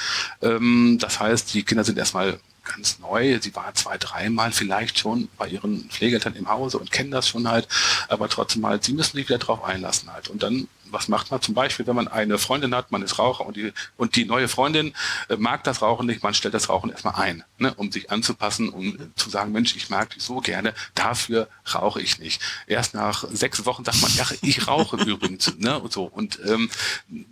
[0.42, 3.38] ähm, das heißt, die Kinder sind erstmal ganz neu.
[3.40, 7.48] Sie war zwei, dreimal vielleicht schon bei ihren Pflegeeltern im Hause und kennen das schon
[7.48, 7.68] halt,
[8.08, 10.28] aber trotzdem halt, sie müssen sich wieder drauf einlassen halt.
[10.28, 13.46] Und dann was macht man zum Beispiel, wenn man eine Freundin hat, man ist Raucher
[13.46, 14.94] und die, und die neue Freundin
[15.28, 18.68] äh, mag das Rauchen nicht, man stellt das Rauchen erstmal ein, ne, um sich anzupassen,
[18.68, 22.42] um äh, zu sagen, Mensch, ich mag dich so gerne, dafür rauche ich nicht.
[22.66, 26.04] Erst nach sechs Wochen sagt man, ja, ich rauche übrigens, ne, und so.
[26.04, 26.70] Und ähm,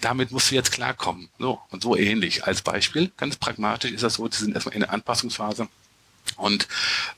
[0.00, 1.28] damit musst du jetzt klarkommen.
[1.38, 2.44] So, und so ähnlich.
[2.44, 5.68] Als Beispiel, ganz pragmatisch ist das so, die sind erstmal in der Anpassungsphase
[6.36, 6.68] und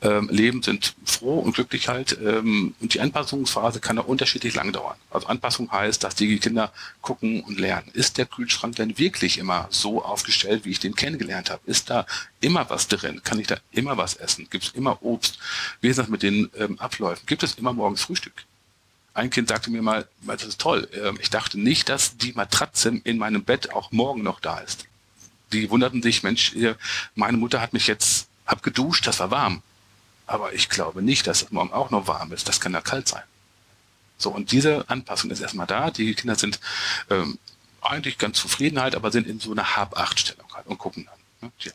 [0.03, 2.18] ähm, leben, sind froh und glücklich halt.
[2.23, 4.97] Ähm, und die Anpassungsphase kann auch unterschiedlich lang dauern.
[5.11, 7.90] Also Anpassung heißt, dass die Kinder gucken und lernen.
[7.92, 11.61] Ist der Kühlschrank denn wirklich immer so aufgestellt, wie ich den kennengelernt habe?
[11.66, 12.07] Ist da
[12.40, 13.23] immer was drin?
[13.25, 14.47] Kann ich da immer was essen?
[14.51, 15.38] Gibt es immer Obst?
[15.81, 17.27] Wie ist das mit den ähm, Abläufen?
[17.27, 18.44] Gibt es immer morgens Frühstück?
[19.14, 23.01] Ein Kind sagte mir mal, das ist toll, ähm, ich dachte nicht, dass die Matratze
[23.03, 24.87] in meinem Bett auch morgen noch da ist.
[25.53, 26.55] Die wunderten sich, Mensch,
[27.16, 29.63] meine Mutter hat mich jetzt hab geduscht, das war warm.
[30.27, 32.49] Aber ich glaube nicht, dass es morgen auch noch warm ist.
[32.49, 33.23] Das kann ja kalt sein.
[34.17, 35.91] So, und diese Anpassung ist erstmal da.
[35.91, 36.59] Die Kinder sind
[37.09, 37.39] ähm,
[37.81, 41.18] eigentlich ganz zufrieden halt, aber sind in so einer Hab-Acht-Stellung halt und gucken dann.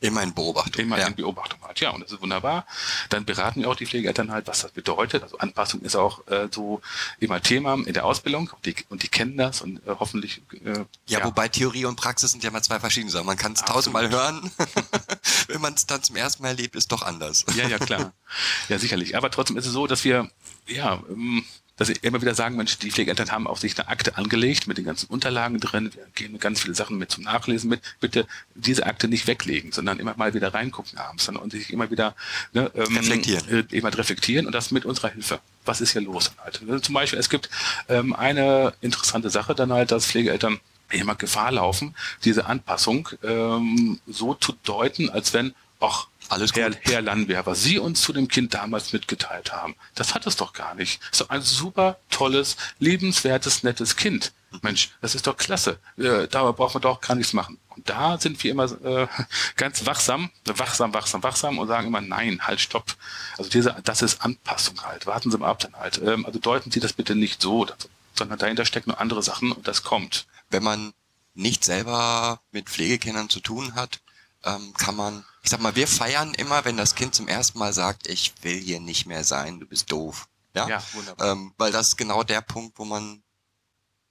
[0.02, 0.84] Immer in Beobachtung.
[0.84, 1.08] Immer ja.
[1.08, 2.66] in Beobachtung halt, ja, und das ist wunderbar.
[3.10, 5.24] Dann beraten wir auch die Pflegeeltern halt, was das bedeutet.
[5.24, 6.82] Also Anpassung ist auch äh, so
[7.20, 10.42] immer Thema in der Ausbildung und die, und die kennen das und äh, hoffentlich.
[10.66, 13.26] Äh, ja, ja, wobei Theorie und Praxis sind ja mal zwei verschiedene Sachen.
[13.26, 14.52] Man kann es tausendmal hören.
[15.48, 17.46] Wenn man es dann zum ersten Mal erlebt, ist doch anders.
[17.56, 18.14] Ja, ja, klar.
[18.68, 19.16] Ja, sicherlich.
[19.16, 20.30] Aber trotzdem ist es so, dass wir,
[20.68, 21.46] ja, ähm,
[21.78, 24.78] dass sie immer wieder sagen, Mensch, die Pflegeeltern haben auf sich eine Akte angelegt mit
[24.78, 28.86] den ganzen Unterlagen drin, wir geben ganz viele Sachen mit zum Nachlesen mit, bitte diese
[28.86, 32.16] Akte nicht weglegen, sondern immer mal wieder reingucken abends und sich immer wieder
[32.54, 33.50] ne, ähm, reflektieren.
[33.50, 35.40] Äh, immer reflektieren und das mit unserer Hilfe.
[35.66, 36.32] Was ist hier los?
[36.38, 36.62] Halt?
[36.62, 37.50] Also zum Beispiel, es gibt
[37.90, 40.60] ähm, eine interessante Sache dann halt, dass Pflegeeltern
[40.92, 47.02] immer Gefahr laufen, diese Anpassung ähm, so zu deuten, als wenn, ach, alles Herr, Herr
[47.02, 50.76] Landwehr, was Sie uns zu dem Kind damals mitgeteilt haben, das hat es doch gar
[50.76, 51.02] nicht.
[51.12, 54.34] So ein super tolles, liebenswertes, nettes Kind.
[54.62, 55.80] Mensch, das ist doch klasse.
[55.98, 57.58] Äh, da braucht man doch gar nichts machen.
[57.70, 59.08] Und da sind wir immer äh,
[59.56, 62.96] ganz wachsam, wachsam, wachsam, wachsam und sagen immer, nein, halt, stopp.
[63.38, 65.06] Also diese, das ist Anpassung halt.
[65.08, 66.02] Warten Sie mal ab dann halt.
[66.04, 67.66] Ähm, also deuten Sie das bitte nicht so,
[68.14, 70.28] sondern dahinter stecken nur andere Sachen und das kommt.
[70.50, 70.94] Wenn man
[71.34, 74.02] nicht selber mit Pflegekindern zu tun hat,
[74.44, 77.74] ähm, kann man, ich sag mal, wir feiern immer, wenn das Kind zum ersten Mal
[77.74, 80.30] sagt, ich will hier nicht mehr sein, du bist doof.
[80.56, 81.32] Ja, ja wunderbar.
[81.32, 83.22] Ähm, weil das ist genau der Punkt, wo man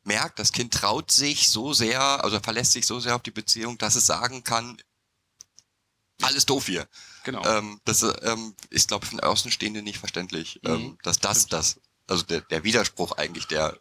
[0.04, 3.78] merkt, das Kind traut sich so sehr, also verlässt sich so sehr auf die Beziehung,
[3.78, 4.76] dass es sagen kann,
[6.20, 6.86] alles doof hier.
[7.24, 7.42] Genau.
[7.46, 10.70] Ähm, das ähm, ist, glaube ich, für den Außenstehenden nicht verständlich, mhm.
[10.70, 13.78] ähm, dass das, das, also der, der Widerspruch eigentlich der,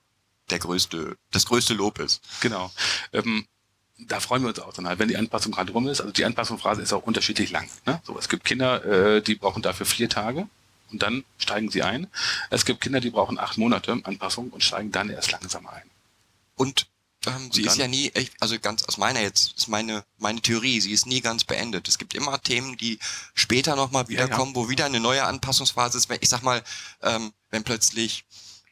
[0.49, 2.21] der größte, das größte Lob ist.
[2.39, 2.71] Genau.
[3.11, 3.45] Ähm,
[4.07, 6.01] da freuen wir uns auch dann halt, wenn die Anpassung gerade rum ist.
[6.01, 7.69] Also die Anpassungsphase ist auch unterschiedlich lang.
[7.85, 8.01] Ne?
[8.03, 10.47] So, es gibt Kinder, äh, die brauchen dafür vier Tage
[10.91, 12.07] und dann steigen sie ein.
[12.49, 15.83] Es gibt Kinder, die brauchen acht Monate Anpassung und steigen dann erst langsam ein.
[16.55, 16.87] Und
[17.27, 20.81] ähm, und sie ist ja nie, also ganz aus meiner jetzt, ist meine, meine Theorie,
[20.81, 21.87] sie ist nie ganz beendet.
[21.87, 22.97] Es gibt immer Themen, die
[23.35, 24.65] später nochmal wiederkommen, ja, ja.
[24.65, 26.09] wo wieder eine neue Anpassungsphase ist.
[26.19, 26.63] Ich sag mal,
[27.03, 28.25] ähm, wenn plötzlich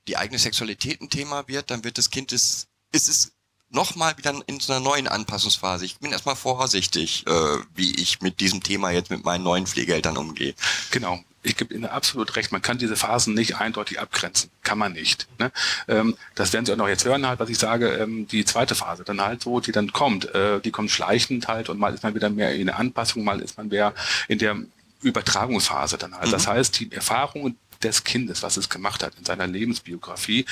[0.07, 3.33] die eigene Sexualität ein Thema wird, dann wird das Kind es, ist es
[3.71, 5.85] nochmal wieder in so einer neuen Anpassungsphase.
[5.85, 10.17] Ich bin erstmal vorsichtig, äh, wie ich mit diesem Thema jetzt mit meinen neuen Pflegeeltern
[10.17, 10.53] umgehe.
[10.91, 11.19] Genau.
[11.41, 12.51] Ich gebe Ihnen absolut recht.
[12.51, 14.49] Man kann diese Phasen nicht eindeutig abgrenzen.
[14.61, 15.27] Kann man nicht.
[15.39, 15.53] Ne?
[15.87, 17.87] Ähm, das werden Sie auch noch jetzt hören, halt, was ich sage.
[17.93, 21.69] Ähm, die zweite Phase dann halt so, die dann kommt, äh, die kommt schleichend halt
[21.69, 23.93] und mal ist man wieder mehr in der Anpassung, mal ist man mehr
[24.27, 24.57] in der
[25.01, 26.27] Übertragungsphase dann halt.
[26.27, 26.31] Mhm.
[26.31, 30.45] Das heißt, die Erfahrungen des Kindes, was es gemacht hat in seiner Lebensbiografie,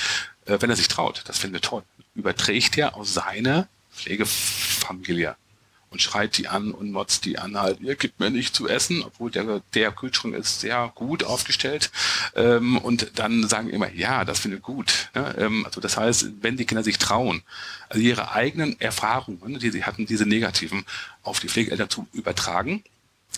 [0.46, 1.84] äh, wenn er sich traut, das finden wir toll
[2.18, 5.36] überträgt er aus seiner Pflegefamilie
[5.90, 9.02] und schreit die an und motzt die an, halt, ihr gibt mir nicht zu essen,
[9.02, 11.90] obwohl der, der Kühlschrank ist sehr gut aufgestellt.
[12.34, 15.08] Ähm, und dann sagen immer, ja, das finde ich gut.
[15.14, 15.34] Ne?
[15.38, 17.42] Ähm, also das heißt, wenn die Kinder sich trauen,
[17.88, 20.84] also ihre eigenen Erfahrungen, die sie hatten, diese negativen,
[21.22, 22.84] auf die Pflegeeltern zu übertragen,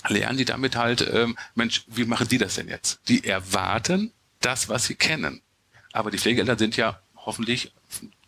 [0.09, 3.01] lernen die damit halt, ähm, Mensch, wie machen die das denn jetzt?
[3.09, 5.43] Die erwarten das, was sie kennen.
[5.93, 7.73] Aber die Pflegeeltern sind ja hoffentlich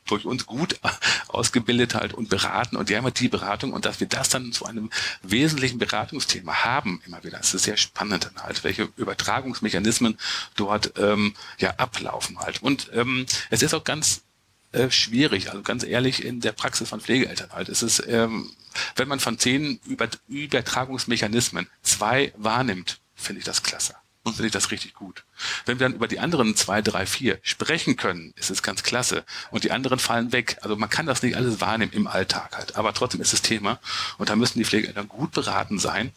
[0.06, 0.78] durch uns gut
[1.28, 4.52] ausgebildet halt und beraten und die haben halt die Beratung und dass wir das dann
[4.52, 4.90] zu einem
[5.22, 7.38] wesentlichen Beratungsthema haben immer wieder.
[7.38, 10.18] Das ist sehr spannend dann halt, welche Übertragungsmechanismen
[10.56, 12.62] dort ähm, ja ablaufen halt.
[12.62, 14.22] Und ähm, es ist auch ganz
[14.72, 17.68] äh, schwierig, also ganz ehrlich in der Praxis von Pflegeeltern halt.
[17.68, 18.50] Es ist, ähm,
[18.96, 23.94] wenn man von zehn Über Übertragungsmechanismen zwei wahrnimmt, finde ich das klasse
[24.30, 25.24] finde ich das richtig gut.
[25.66, 29.24] Wenn wir dann über die anderen zwei, drei, vier sprechen können, ist es ganz klasse.
[29.50, 30.58] Und die anderen fallen weg.
[30.62, 32.76] Also man kann das nicht alles wahrnehmen im Alltag halt.
[32.76, 33.80] Aber trotzdem ist es Thema.
[34.18, 36.12] Und da müssen die Pflegeeltern gut beraten sein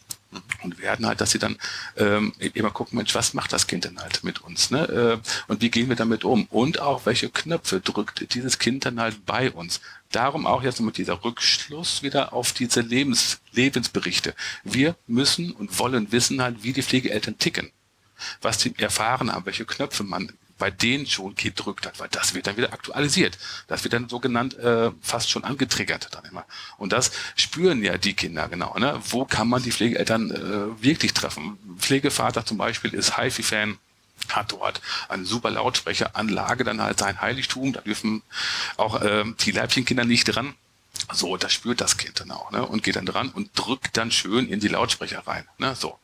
[0.62, 1.56] und werden halt, dass sie dann
[1.96, 4.70] ähm, immer gucken, Mensch, was macht das Kind denn halt mit uns?
[4.70, 5.20] Ne?
[5.22, 6.46] Äh, und wie gehen wir damit um?
[6.50, 9.80] Und auch, welche Knöpfe drückt dieses Kind dann halt bei uns?
[10.10, 14.34] Darum auch jetzt mit dieser Rückschluss wieder auf diese Lebens Lebensberichte.
[14.64, 17.70] Wir müssen und wollen wissen halt, wie die Pflegeeltern ticken
[18.40, 22.46] was sie erfahren haben, welche Knöpfe man bei denen schon gedrückt hat, weil das wird
[22.46, 23.38] dann wieder aktualisiert.
[23.68, 26.44] Das wird dann sogenannt äh, fast schon angetriggert dann immer.
[26.78, 28.76] Und das spüren ja die Kinder genau.
[28.78, 28.98] Ne?
[29.10, 31.58] Wo kann man die Pflegeeltern äh, wirklich treffen?
[31.78, 33.78] Pflegevater zum Beispiel ist HiFi-Fan
[34.30, 38.22] hat dort eine super Lautsprecheranlage, dann halt sein Heiligtum, da dürfen
[38.76, 40.54] auch äh, die Leibchenkinder nicht dran.
[41.12, 42.66] So, das spürt das Kind dann auch, ne?
[42.66, 45.46] Und geht dann dran und drückt dann schön in die Lautsprecher rein.
[45.58, 45.74] Ne?
[45.76, 45.98] So.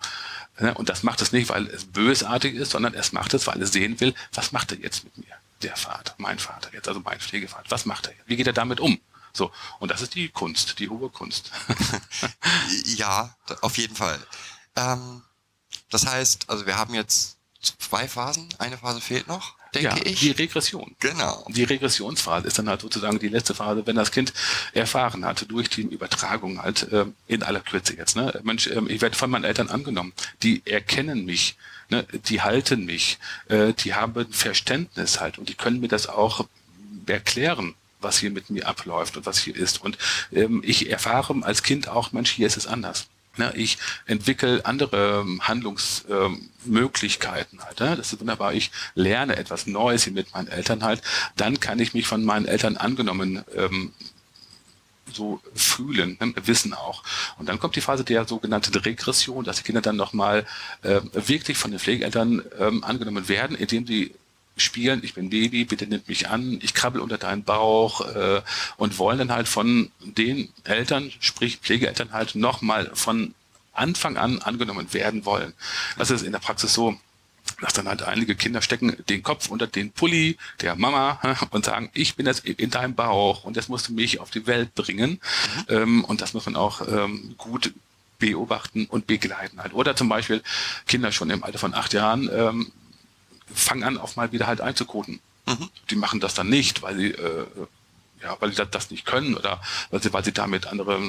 [0.59, 0.75] Ne?
[0.75, 3.73] Und das macht es nicht, weil es bösartig ist, sondern es macht es, weil es
[3.73, 5.35] sehen will, was macht er jetzt mit mir?
[5.62, 8.29] Der Vater, mein Vater jetzt, also mein Pflegevater, was macht er jetzt?
[8.29, 9.01] Wie geht er damit um?
[9.33, 11.53] So, und das ist die Kunst, die hohe Kunst.
[12.85, 14.19] ja, auf jeden Fall.
[14.77, 15.23] Ähm,
[15.88, 20.21] das heißt, also wir haben jetzt zwei Phasen, eine Phase fehlt noch denke ja, ich.
[20.21, 20.95] Die Regression.
[21.01, 21.47] Genau.
[21.49, 24.33] Die Regressionsphase ist dann halt sozusagen die letzte Phase, wenn das Kind
[24.73, 28.17] erfahren hat durch die Übertragung halt äh, in aller Kürze jetzt.
[28.17, 28.41] Ne?
[28.43, 30.13] Mensch, äh, ich werde von meinen Eltern angenommen.
[30.43, 31.57] Die erkennen mich,
[31.91, 32.07] ne?
[32.27, 36.47] die halten mich, äh, die haben Verständnis halt und die können mir das auch
[37.07, 39.81] erklären was hier mit mir abläuft und was hier ist.
[39.81, 39.97] Und
[40.33, 43.07] ähm, ich erfahre als Kind auch, Mensch, hier ist es anders.
[43.38, 47.81] Ne, ich entwickle andere ähm, Handlungsmöglichkeiten ähm, halt.
[47.81, 47.97] Ne?
[47.97, 48.53] Das ist wunderbar.
[48.53, 51.01] Ich lerne etwas Neues hier mit meinen Eltern halt.
[51.37, 53.95] Dann kann ich mich von meinen Eltern angenommen ähm,
[55.11, 56.35] so fühlen, ne?
[56.45, 57.03] wissen auch.
[57.38, 60.45] Und dann kommt die Phase der sogenannten Regression, dass die Kinder dann nochmal
[60.83, 64.14] äh, wirklich von den Pflegeeltern ähm, angenommen werden, indem sie
[64.57, 68.43] spielen, ich bin Baby, bitte nimm mich an, ich krabbel unter deinen Bauch äh,
[68.77, 73.35] und wollen dann halt von den Eltern, sprich Pflegeeltern halt nochmal von
[73.73, 75.55] Anfang an angenommen werden wollen.
[75.97, 76.99] Das ist in der Praxis so,
[77.61, 81.91] dass dann halt einige Kinder stecken den Kopf unter den Pulli der Mama und sagen,
[81.95, 85.12] ich bin jetzt in deinem Bauch und jetzt musst du mich auf die Welt bringen.
[85.12, 85.65] Mhm.
[85.69, 87.73] Ähm, und das muss man auch ähm, gut
[88.19, 89.75] beobachten und begleiten halt.
[89.75, 90.43] Oder zum Beispiel
[90.87, 92.73] Kinder schon im Alter von acht Jahren ähm,
[93.55, 95.21] fangen an, auch mal wieder halt einzukoten.
[95.47, 95.69] Mhm.
[95.91, 97.47] Die machen das dann nicht, weil sie, äh,
[98.23, 99.61] ja, weil sie das, nicht können oder
[99.91, 101.01] weil sie, weil sie damit andere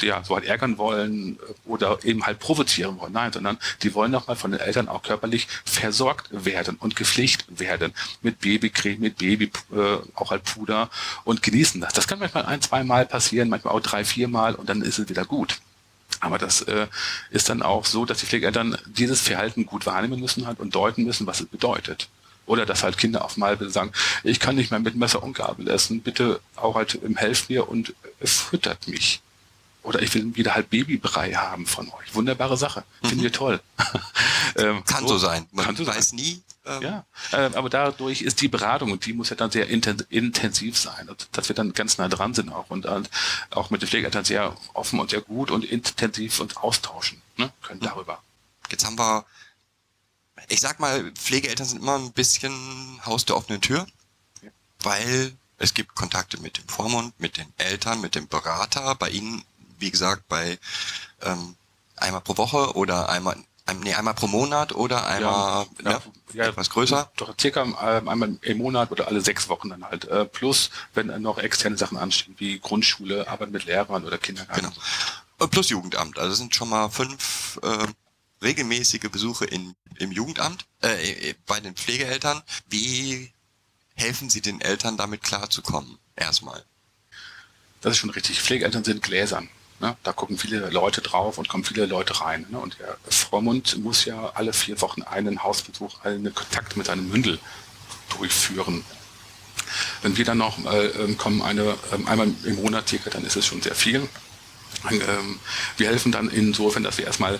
[0.00, 3.12] ja, so halt ärgern wollen oder eben halt provozieren wollen.
[3.12, 7.92] Nein, sondern die wollen nochmal von den Eltern auch körperlich versorgt werden und gepflegt werden.
[8.22, 10.88] Mit Babycreme, mit Baby, äh, auch halt Puder
[11.24, 11.92] und genießen das.
[11.92, 14.98] Das kann manchmal ein, zwei Mal passieren, manchmal auch drei, vier Mal und dann ist
[14.98, 15.60] es wieder gut.
[16.20, 16.86] Aber das äh,
[17.30, 21.04] ist dann auch so, dass die Pflegeeltern dieses Verhalten gut wahrnehmen müssen halt und deuten
[21.04, 22.08] müssen, was es bedeutet.
[22.46, 25.68] Oder dass halt Kinder auf mal sagen, ich kann nicht mehr mit Messer und Gabel
[25.68, 29.20] essen, bitte auch halt helft mir und füttert mich.
[29.82, 32.14] Oder ich will wieder halt Babybrei haben von euch.
[32.14, 32.84] Wunderbare Sache.
[33.00, 33.22] Finden mhm.
[33.22, 33.60] wir toll.
[34.56, 35.46] ähm, kann so, so sein.
[35.52, 36.16] Man kann so weiß sein.
[36.16, 36.42] nie.
[36.66, 40.76] Ähm, ja, äh, aber dadurch ist die Beratung und die muss ja dann sehr intensiv
[40.76, 43.02] sein, dass wir dann ganz nah dran sind auch und äh,
[43.50, 47.80] auch mit den Pflegeeltern sehr offen und sehr gut und intensiv uns austauschen ne, können
[47.80, 47.86] mhm.
[47.86, 48.22] darüber.
[48.70, 49.24] Jetzt haben wir,
[50.48, 53.86] ich sag mal, Pflegeeltern sind immer ein bisschen Haus der offenen Tür,
[54.42, 54.50] ja.
[54.82, 58.94] weil es gibt Kontakte mit dem Vormund, mit den Eltern, mit dem Berater.
[58.94, 59.44] Bei Ihnen
[59.80, 60.58] wie gesagt, bei
[61.22, 61.56] ähm,
[61.96, 63.36] einmal pro Woche oder einmal,
[63.82, 67.10] nee, einmal pro Monat oder einmal ja, ne, ja, etwas größer?
[67.16, 70.06] Doch circa ähm, einmal im Monat oder alle sechs Wochen dann halt.
[70.06, 74.60] Äh, plus, wenn noch externe Sachen anstehen, wie Grundschule, Arbeit mit Lehrern oder Kindergarten.
[74.60, 74.74] Genau.
[75.40, 76.18] Äh, plus Jugendamt.
[76.18, 77.86] Also sind schon mal fünf äh,
[78.42, 82.42] regelmäßige Besuche in, im Jugendamt, äh, bei den Pflegeeltern.
[82.68, 83.32] Wie
[83.94, 85.98] helfen Sie den Eltern damit klarzukommen?
[86.16, 86.64] Erstmal.
[87.80, 88.40] Das ist schon richtig.
[88.40, 89.48] Pflegeeltern sind gläsern.
[89.80, 89.96] Ne?
[90.02, 92.46] Da gucken viele Leute drauf und kommen viele Leute rein.
[92.50, 92.58] Ne?
[92.58, 97.38] Und der Vormund muss ja alle vier Wochen einen Hausbesuch, einen Kontakt mit seinem Mündel
[98.10, 98.84] durchführen.
[100.02, 103.46] Wenn wir dann noch äh, kommen, eine, äh, einmal im Monat circa, dann ist es
[103.46, 104.08] schon sehr viel.
[104.90, 105.38] Ähm,
[105.76, 107.38] wir helfen dann insofern, dass wir erstmal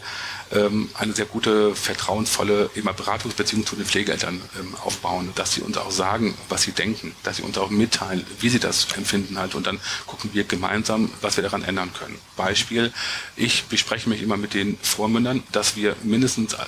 [0.53, 5.77] ähm, eine sehr gute, vertrauensvolle immer Beratungsbeziehung zu den Pflegeeltern ähm, aufbauen, dass sie uns
[5.77, 9.55] auch sagen, was sie denken, dass sie uns auch mitteilen, wie sie das empfinden halt
[9.55, 12.19] und dann gucken wir gemeinsam, was wir daran ändern können.
[12.37, 12.93] Beispiel,
[13.37, 16.59] ich bespreche mich immer mit den Vormündern, dass wir mindestens äh,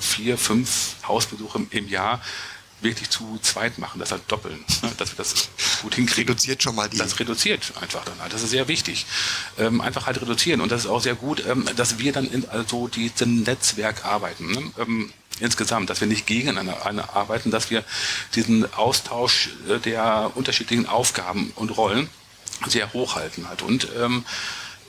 [0.00, 2.20] vier, fünf Hausbesuche im Jahr
[2.84, 4.64] wirklich zu zweit machen, das halt doppeln,
[4.98, 5.48] dass wir das
[5.82, 6.28] gut hinkriegen.
[6.28, 6.98] Reduziert schon mal die.
[6.98, 8.32] Das reduziert einfach dann halt.
[8.32, 9.06] Das ist sehr wichtig.
[9.58, 10.60] Ähm, einfach halt reduzieren.
[10.60, 14.52] Und das ist auch sehr gut, ähm, dass wir dann in also diesem Netzwerk arbeiten.
[14.52, 14.72] Ne?
[14.78, 17.84] Ähm, insgesamt, dass wir nicht gegeneinander arbeiten, dass wir
[18.34, 22.08] diesen Austausch äh, der unterschiedlichen Aufgaben und Rollen
[22.68, 23.62] sehr hochhalten halt.
[23.62, 24.24] Und ähm,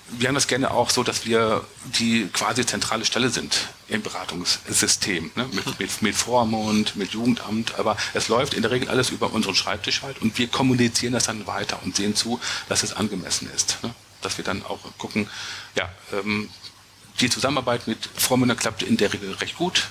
[0.09, 1.65] wir haben das gerne auch so, dass wir
[1.97, 5.47] die quasi zentrale Stelle sind im Beratungssystem, ne?
[5.51, 9.55] mit, mit, mit Vormund, mit Jugendamt, aber es läuft in der Regel alles über unseren
[9.55, 12.39] Schreibtisch halt und wir kommunizieren das dann weiter und sehen zu,
[12.69, 13.79] dass es angemessen ist.
[13.83, 13.93] Ne?
[14.21, 15.27] Dass wir dann auch gucken,
[15.75, 16.49] ja, ähm,
[17.21, 19.87] die Zusammenarbeit mit Vormündern klappt in der Regel recht gut.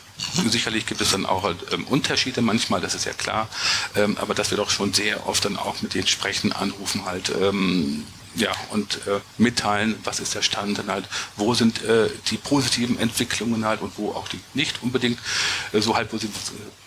[0.48, 3.48] Sicherlich gibt es dann auch ähm, Unterschiede manchmal, das ist ja klar.
[3.96, 7.32] Ähm, aber dass wir doch schon sehr oft dann auch mit denen sprechen, anrufen halt,
[7.40, 12.36] ähm, ja, und äh, mitteilen, was ist der Stand dann halt, wo sind äh, die
[12.36, 15.18] positiven Entwicklungen halt und wo auch die nicht unbedingt
[15.72, 16.26] äh, so halt, wo sie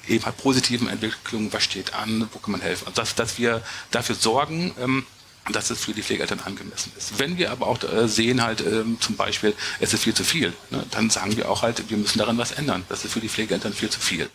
[0.07, 2.87] äh, eben halt positiven Entwicklungen, was steht an, wo kann man helfen.
[2.87, 5.05] Also dass, dass wir dafür sorgen, ähm,
[5.51, 7.19] dass es für die Pflegeeltern angemessen ist.
[7.19, 10.53] Wenn wir aber auch äh, sehen halt ähm, zum Beispiel, es ist viel zu viel,
[10.69, 12.83] ne, dann sagen wir auch halt, wir müssen daran was ändern.
[12.89, 14.29] Das ist für die Pflegeeltern viel zu viel.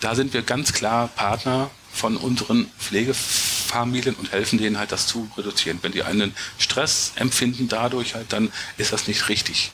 [0.00, 5.30] Da sind wir ganz klar Partner von unseren Pflegefamilien und helfen denen halt das zu
[5.36, 5.78] reduzieren.
[5.82, 9.72] Wenn die einen Stress empfinden dadurch halt, dann ist das nicht richtig.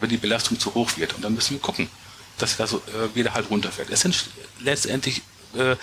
[0.00, 1.88] Wenn die Belastung zu hoch wird und dann müssen wir gucken,
[2.38, 2.78] dass das äh,
[3.14, 3.90] wieder halt runterfährt.
[3.90, 5.22] Es sind letztendlich
[5.54, 5.76] äh,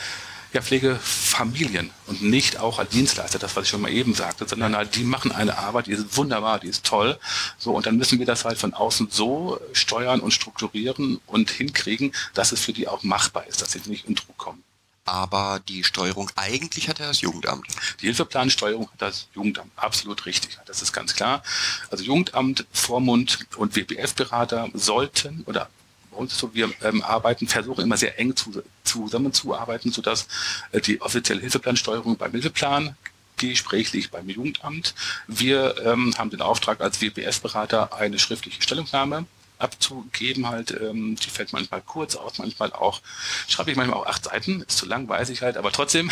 [0.51, 4.75] ja, Pflegefamilien und nicht auch als Dienstleister, das was ich schon mal eben sagte, sondern
[4.75, 7.19] halt, die machen eine Arbeit, die ist wunderbar, die ist toll.
[7.57, 12.13] So, und dann müssen wir das halt von außen so steuern und strukturieren und hinkriegen,
[12.33, 14.63] dass es für die auch machbar ist, dass sie nicht in Druck kommen
[15.09, 17.67] aber die Steuerung eigentlich hat ja das Jugendamt.
[18.01, 20.57] Die Hilfeplansteuerung hat das Jugendamt, absolut richtig.
[20.65, 21.43] Das ist ganz klar.
[21.89, 25.69] Also Jugendamt, Vormund und WPF-Berater sollten oder
[26.11, 30.27] bei uns so, wir ähm, arbeiten, versuchen immer sehr eng zu, zusammenzuarbeiten, sodass
[30.71, 32.95] äh, die offizielle Hilfeplansteuerung beim Hilfeplan
[33.37, 34.93] gesprächlich beim Jugendamt.
[35.27, 39.25] Wir ähm, haben den Auftrag als WPF-Berater eine schriftliche Stellungnahme
[39.59, 40.71] abzugeben halt.
[40.71, 43.01] Ähm, die fällt manchmal kurz aus, manchmal auch,
[43.47, 46.09] schreibe ich manchmal auch acht Seiten, ist zu lang, weiß ich halt, aber trotzdem.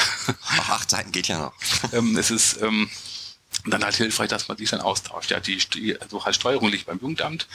[0.59, 1.53] Auch acht Seiten geht ja noch.
[1.93, 2.89] ähm, es ist ähm,
[3.65, 5.31] dann halt hilfreich, dass man sich dann austauscht.
[5.31, 7.47] Ja, die, die also halt Steuerung liegt beim Jugendamt.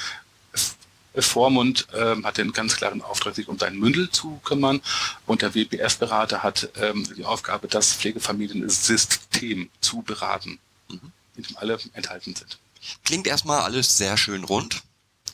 [1.15, 4.81] Vormund ähm, hat den ganz klaren Auftrag, sich um sein Mündel zu kümmern
[5.27, 11.13] und der WPF-Berater hat ähm, die Aufgabe, das Pflegefamiliensystem zu beraten, mhm.
[11.37, 12.59] in dem alle enthalten sind.
[13.05, 14.83] Klingt erstmal alles sehr schön rund.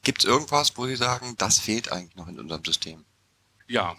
[0.02, 3.04] Gibt es irgendwas, wo Sie sagen, das fehlt eigentlich noch in unserem System?
[3.66, 3.94] Ja,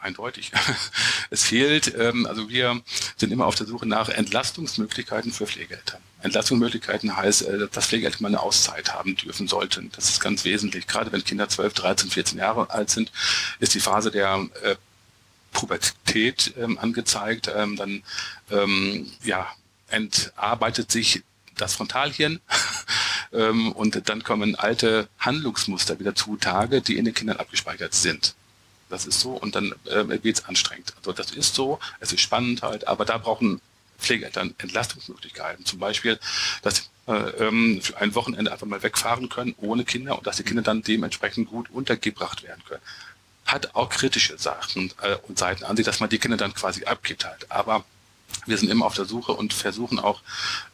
[0.00, 0.52] eindeutig.
[1.30, 2.80] es fehlt, ähm, also wir
[3.16, 6.00] sind immer auf der Suche nach Entlastungsmöglichkeiten für Pflegeeltern.
[6.22, 9.90] Entlastungsmöglichkeiten heißt, äh, dass Pflegeeltern mal eine Auszeit haben dürfen sollten.
[9.94, 10.86] Das ist ganz wesentlich.
[10.86, 13.12] Gerade wenn Kinder 12, 13, 14 Jahre alt sind,
[13.58, 14.76] ist die Phase der äh,
[15.52, 17.50] Pubertät ähm, angezeigt.
[17.54, 18.02] Ähm, dann
[19.22, 19.46] ja,
[19.86, 21.22] entarbeitet sich
[21.60, 22.40] das Frontalhirn
[23.32, 28.34] ähm, und dann kommen alte Handlungsmuster wieder zutage, die in den Kindern abgespeichert sind.
[28.88, 30.94] Das ist so und dann äh, wird es anstrengend.
[30.96, 33.60] Also das ist so, es ist spannend halt, aber da brauchen
[33.98, 35.64] Pflegeeltern Entlastungsmöglichkeiten.
[35.64, 36.18] Zum Beispiel,
[36.62, 40.42] dass äh, ähm, für ein Wochenende einfach mal wegfahren können ohne Kinder und dass die
[40.42, 42.82] Kinder dann dementsprechend gut untergebracht werden können.
[43.46, 46.84] Hat auch kritische Sachen äh, und Seiten an sich, dass man die Kinder dann quasi
[46.84, 47.50] abgibt halt.
[47.50, 47.84] Aber
[48.46, 50.22] wir sind immer auf der Suche und versuchen auch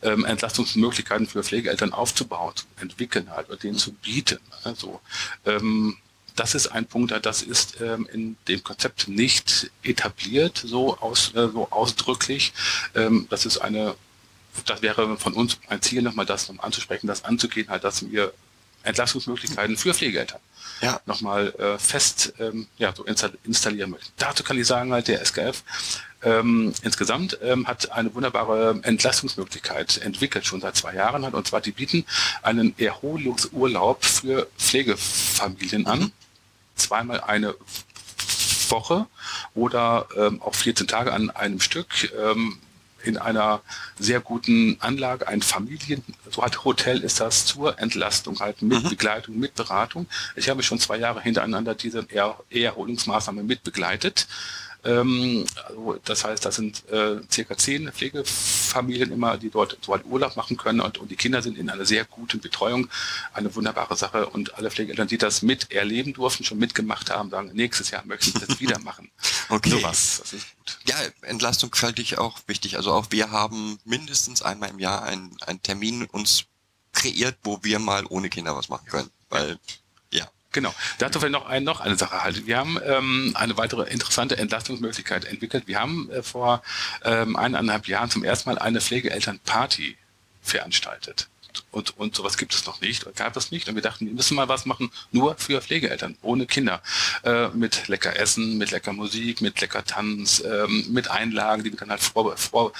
[0.02, 4.38] ähm, Entlastungsmöglichkeiten für Pflegeeltern aufzubauen, zu entwickeln halt oder denen zu bieten.
[4.64, 5.00] Also
[5.44, 5.96] ähm,
[6.34, 11.48] das ist ein Punkt, das ist ähm, in dem Konzept nicht etabliert, so, aus, äh,
[11.48, 12.52] so ausdrücklich.
[12.94, 13.94] Ähm, das ist eine,
[14.66, 18.32] das wäre von uns ein Ziel, nochmal das noch anzusprechen, das anzugehen, halt, dass wir
[18.82, 20.40] Entlastungsmöglichkeiten für Pflegeeltern
[20.80, 21.00] ja.
[21.06, 24.12] nochmal äh, fest ähm, ja, so installieren möchten.
[24.16, 25.62] Dazu kann ich sagen, halt, der SKF
[26.22, 31.34] ähm, insgesamt ähm, hat eine wunderbare Entlastungsmöglichkeit entwickelt, schon seit zwei Jahren hat.
[31.34, 32.04] Und zwar, die bieten
[32.42, 36.12] einen Erholungsurlaub für Pflegefamilien an.
[36.74, 37.54] Zweimal eine
[38.68, 39.06] Woche
[39.54, 42.12] oder ähm, auch 14 Tage an einem Stück.
[42.18, 42.58] Ähm,
[43.04, 43.62] in einer
[43.98, 48.88] sehr guten Anlage, ein Familien, so halt Hotel ist das zur Entlastung halt mit mhm.
[48.88, 50.06] Begleitung, mit Beratung.
[50.34, 52.06] Ich habe schon zwei Jahre hintereinander diese
[52.50, 54.26] Erholungsmaßnahme mit begleitet
[54.86, 60.36] also das heißt, das sind äh, circa zehn Pflegefamilien immer, die dort so halt Urlaub
[60.36, 62.88] machen können und, und die Kinder sind in einer sehr guten Betreuung.
[63.32, 67.50] Eine wunderbare Sache und alle Pflegeeltern, die das mit erleben durften, schon mitgemacht haben, sagen,
[67.52, 69.10] nächstes Jahr möchten sie das wieder machen.
[69.48, 69.70] Okay.
[69.70, 70.78] Sowas, das ist gut.
[70.88, 72.76] Ja, Entlastung halte ich auch wichtig.
[72.76, 76.46] Also auch wir haben mindestens einmal im Jahr einen, einen Termin uns
[76.92, 79.10] kreiert, wo wir mal ohne Kinder was machen können.
[79.28, 79.58] Weil.
[80.52, 80.74] Genau.
[80.98, 82.46] Dazu vielleicht noch, ein, noch eine Sache halt.
[82.46, 85.66] Wir haben ähm, eine weitere interessante Entlastungsmöglichkeit entwickelt.
[85.66, 86.62] Wir haben äh, vor
[87.04, 89.96] ähm, eineinhalb Jahren zum ersten Mal eine Pflegeelternparty
[90.42, 91.28] veranstaltet.
[91.70, 93.68] Und, und sowas gibt es noch nicht, gab es nicht.
[93.68, 96.82] Und wir dachten, wir müssen mal was machen, nur für Pflegeeltern, ohne Kinder.
[97.22, 101.78] Äh, mit lecker Essen, mit lecker Musik, mit lecker Tanz, ähm, mit Einlagen, die wir
[101.78, 102.72] dann halt vor, vor,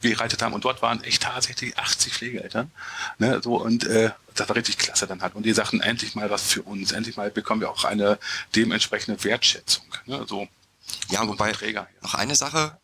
[0.00, 0.52] bereitet haben.
[0.52, 2.70] Und dort waren echt tatsächlich 80 Pflegeeltern.
[3.18, 5.34] Ne, so, und äh, das war richtig klasse dann halt.
[5.34, 6.92] Und die sagten, endlich mal was für uns.
[6.92, 8.18] Endlich mal bekommen wir auch eine
[8.54, 9.84] dementsprechende Wertschätzung.
[10.06, 10.48] Ne, so.
[11.10, 12.02] Ja, wobei, Träger, ja.
[12.02, 12.78] noch eine Sache,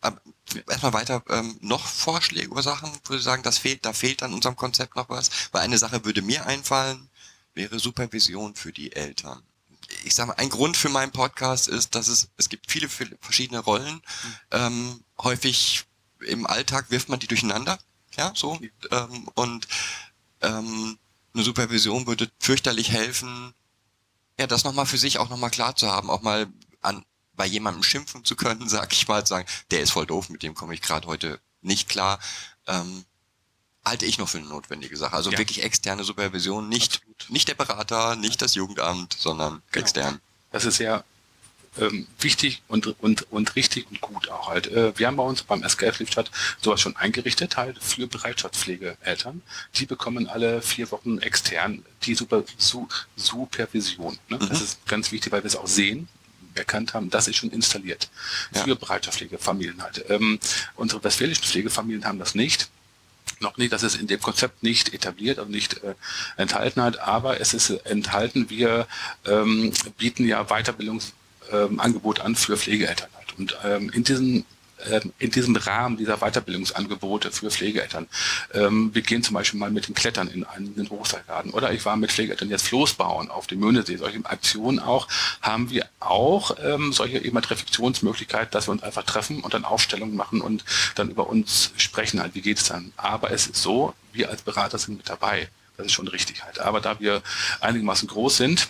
[0.67, 4.33] erstmal weiter, ähm, noch Vorschläge oder Sachen, würde ich sagen, das fehlt, da fehlt an
[4.33, 7.09] unserem Konzept noch was, weil eine Sache würde mir einfallen,
[7.55, 9.41] wäre Supervision für die Eltern.
[10.03, 13.17] Ich sage mal, ein Grund für meinen Podcast ist, dass es, es gibt viele, viele
[13.21, 14.01] verschiedene Rollen,
[14.51, 15.85] ähm, häufig
[16.25, 17.77] im Alltag wirft man die durcheinander,
[18.17, 18.59] ja, so,
[18.91, 19.67] ähm, und
[20.41, 20.97] ähm,
[21.33, 23.53] eine Supervision würde fürchterlich helfen,
[24.39, 26.47] ja, das nochmal für sich auch nochmal klar zu haben, auch mal
[26.81, 30.43] an bei jemandem schimpfen zu können, sag ich mal, sagen, der ist voll doof, mit
[30.43, 32.19] dem komme ich gerade heute nicht klar,
[32.67, 33.05] ähm,
[33.83, 35.15] halte ich noch für eine notwendige Sache.
[35.15, 35.37] Also Ja.
[35.37, 37.29] wirklich externe Supervision, nicht, Absolut.
[37.29, 39.83] nicht der Berater, nicht das Jugendamt, sondern Genau.
[39.83, 40.21] extern.
[40.51, 41.03] Das ist sehr
[41.79, 44.67] ähm, wichtig und, und, und richtig und gut auch halt.
[44.67, 49.41] Äh, wir haben bei uns beim SKF Liftstadt sowas schon eingerichtet, halt für Bereitschaftspflegeeltern.
[49.75, 54.17] Die bekommen alle vier Wochen extern die Super, Su, Supervision.
[54.29, 54.37] Ne?
[54.37, 56.07] Das ist ganz wichtig, weil wir es auch sehen
[56.53, 58.09] erkannt haben, das ist schon installiert
[58.53, 58.63] Ja.
[58.63, 60.05] für Bereitschaftspflegefamilien halt.
[60.09, 60.39] Ähm,
[60.75, 62.69] unsere westfälischen Pflegefamilien haben das nicht
[63.39, 65.95] noch nicht, das ist in dem Konzept nicht etabliert und nicht äh,
[66.37, 68.49] enthalten hat, aber es ist enthalten.
[68.49, 68.87] Wir
[69.25, 73.37] ähm, bieten ja Weiterbildungsangebote ähm, Angebot an für Pflegeeltern halt.
[73.37, 74.45] Und ähm, in diesem
[74.91, 78.07] ähm, in diesem Rahmen dieser Weiterbildungsangebote für Pflegeeltern.
[78.53, 81.95] Ähm, wir gehen zum Beispiel mal mit den Klettern in einen Hochseilgarten oder ich war
[81.95, 83.95] mit Pflegeeltern jetzt Floß bauen auf dem Möhnesee.
[83.95, 85.07] Solche Aktionen auch
[85.41, 90.15] haben wir auch ähm, solche eben Reflexionsmöglichkeit, dass wir uns einfach treffen und dann Aufstellungen
[90.15, 90.65] machen und
[90.95, 92.91] dann über uns sprechen halt, wie geht es dann.
[92.97, 95.47] Aber es ist so, wir als Berater sind mit dabei.
[95.77, 96.59] Das ist schon richtig halt.
[96.59, 97.21] Aber da wir
[97.59, 98.69] einigermaßen groß sind,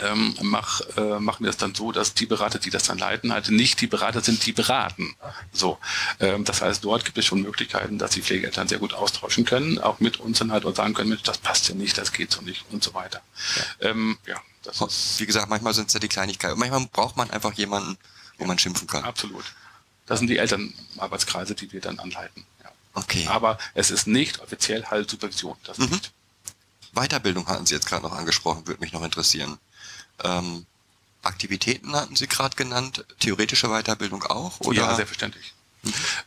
[0.00, 3.32] ähm, mach, äh, machen wir es dann so, dass die Berater, die das dann leiten,
[3.32, 5.14] halt nicht die Berater sind, die beraten.
[5.52, 5.78] So,
[6.20, 9.78] ähm, das heißt, dort gibt es schon Möglichkeiten, dass die Pflegeeltern sehr gut austauschen können,
[9.78, 12.32] auch mit uns dann halt und sagen können, Mensch, das passt ja nicht, das geht
[12.32, 13.20] so nicht und so weiter.
[13.80, 16.58] Ja, ähm, ja das ist Wie gesagt, manchmal sind es ja die Kleinigkeiten.
[16.58, 17.98] Manchmal braucht man einfach jemanden,
[18.38, 19.04] wo man schimpfen kann.
[19.04, 19.44] absolut.
[20.06, 22.44] Das sind die Elternarbeitskreise, die wir dann anleiten.
[22.62, 22.70] Ja.
[22.94, 23.26] Okay.
[23.28, 25.86] Aber es ist nicht offiziell halt Supervision, das Mhm.
[25.90, 26.12] nicht.
[26.92, 29.58] Weiterbildung hatten Sie jetzt gerade noch angesprochen, würde mich noch interessieren.
[30.24, 30.66] Ähm,
[31.22, 34.60] Aktivitäten hatten Sie gerade genannt, theoretische Weiterbildung auch?
[34.60, 34.78] Oder?
[34.78, 35.54] Ja, selbstverständlich.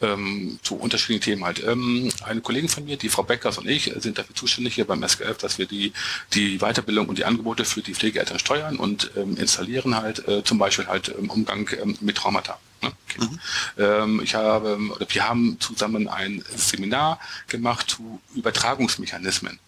[0.01, 1.63] Ähm, zu unterschiedlichen Themen halt.
[1.63, 5.01] Ähm, eine Kollegin von mir, die Frau Beckers und ich, sind dafür zuständig hier beim
[5.07, 5.93] SKF, dass wir die,
[6.33, 10.57] die Weiterbildung und die Angebote für die Pflegeeltern steuern und ähm, installieren halt, äh, zum
[10.57, 12.59] Beispiel halt im Umgang ähm, mit Traumata.
[12.81, 12.91] Ne?
[13.07, 13.29] Kinder.
[13.77, 19.59] Ähm, ich habe, oder wir haben zusammen ein Seminar gemacht zu Übertragungsmechanismen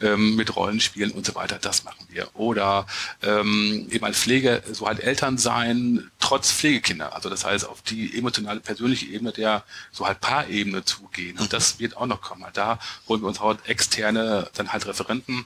[0.00, 1.58] ähm, mit Rollenspielen und so weiter.
[1.60, 2.28] Das machen wir.
[2.34, 2.86] Oder
[3.22, 7.14] ähm, eben als Pflege, so halt Eltern sein, trotz Pflegekinder.
[7.14, 11.38] Also das heißt, auf die emotionale, persönliche Ebene der so halt Paarebene zugehen.
[11.38, 12.44] Und das wird auch noch kommen.
[12.44, 12.78] Halt Da
[13.08, 15.44] holen wir uns halt externe, dann halt Referenten.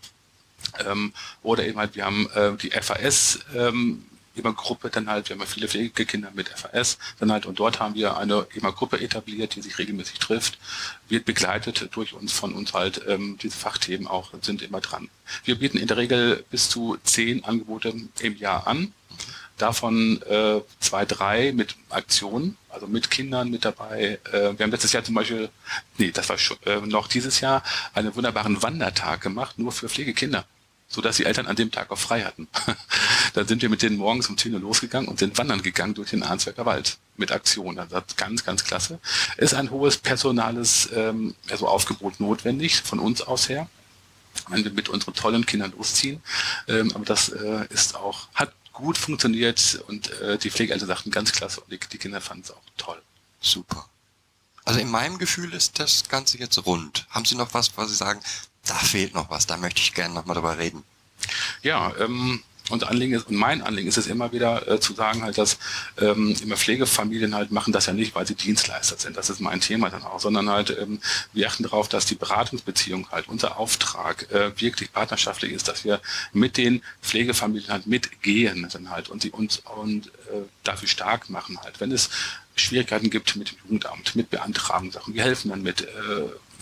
[0.86, 4.04] Ähm, oder eben halt, wir haben äh, die FAS, ähm,
[4.34, 7.80] immer Gruppe dann halt, wir haben ja viele Pflegekinder mit FAS, dann halt, und dort
[7.80, 10.58] haben wir eine immer Gruppe etabliert, die sich regelmäßig trifft,
[11.08, 15.08] wird begleitet durch uns, von uns halt, ähm, diese Fachthemen auch sind immer dran.
[15.44, 18.92] Wir bieten in der Regel bis zu zehn Angebote im Jahr an,
[19.58, 24.18] davon äh, zwei, drei mit Aktionen, also mit Kindern mit dabei.
[24.32, 25.48] Äh, wir haben letztes Jahr zum Beispiel,
[25.98, 27.62] nee, das war schon, äh, noch dieses Jahr,
[27.94, 30.44] einen wunderbaren Wandertag gemacht, nur für Pflegekinder
[30.94, 32.48] so dass die Eltern an dem Tag auch frei hatten.
[33.34, 36.10] Dann sind wir mit denen morgens um 10 Uhr losgegangen und sind wandern gegangen durch
[36.10, 37.78] den Arnsberger Wald mit Aktionen.
[37.78, 39.00] Also ganz, ganz klasse.
[39.36, 43.68] Ist ein hohes personales ähm, also Aufgebot notwendig von uns aus her,
[44.48, 46.22] wenn wir mit unseren tollen Kindern losziehen.
[46.68, 51.32] Ähm, aber das äh, ist auch, hat gut funktioniert und äh, die Pflegeeltern sagten ganz
[51.32, 53.00] klasse und die, die Kinder fanden es auch toll.
[53.40, 53.88] Super.
[54.64, 57.06] Also in meinem Gefühl ist das Ganze jetzt rund.
[57.10, 58.20] Haben Sie noch was, was Sie sagen,
[58.66, 60.82] da fehlt noch was, da möchte ich gerne noch mal drüber reden?
[61.62, 65.22] Ja, ähm, unser Anliegen ist und mein Anliegen ist es immer wieder äh, zu sagen
[65.22, 65.58] halt, dass
[66.00, 69.18] ähm, immer Pflegefamilien halt machen das ja nicht, weil sie Dienstleister sind.
[69.18, 71.00] Das ist mein Thema dann auch, sondern halt ähm,
[71.34, 76.00] wir achten darauf, dass die Beratungsbeziehung halt unser Auftrag äh, wirklich partnerschaftlich ist, dass wir
[76.32, 81.58] mit den Pflegefamilien halt mitgehen dann halt und sie uns und äh, dafür stark machen
[81.62, 81.80] halt.
[81.80, 82.08] Wenn es
[82.56, 85.86] Schwierigkeiten gibt mit dem Jugendamt, mit Beantragungssachen, wir helfen dann mit äh,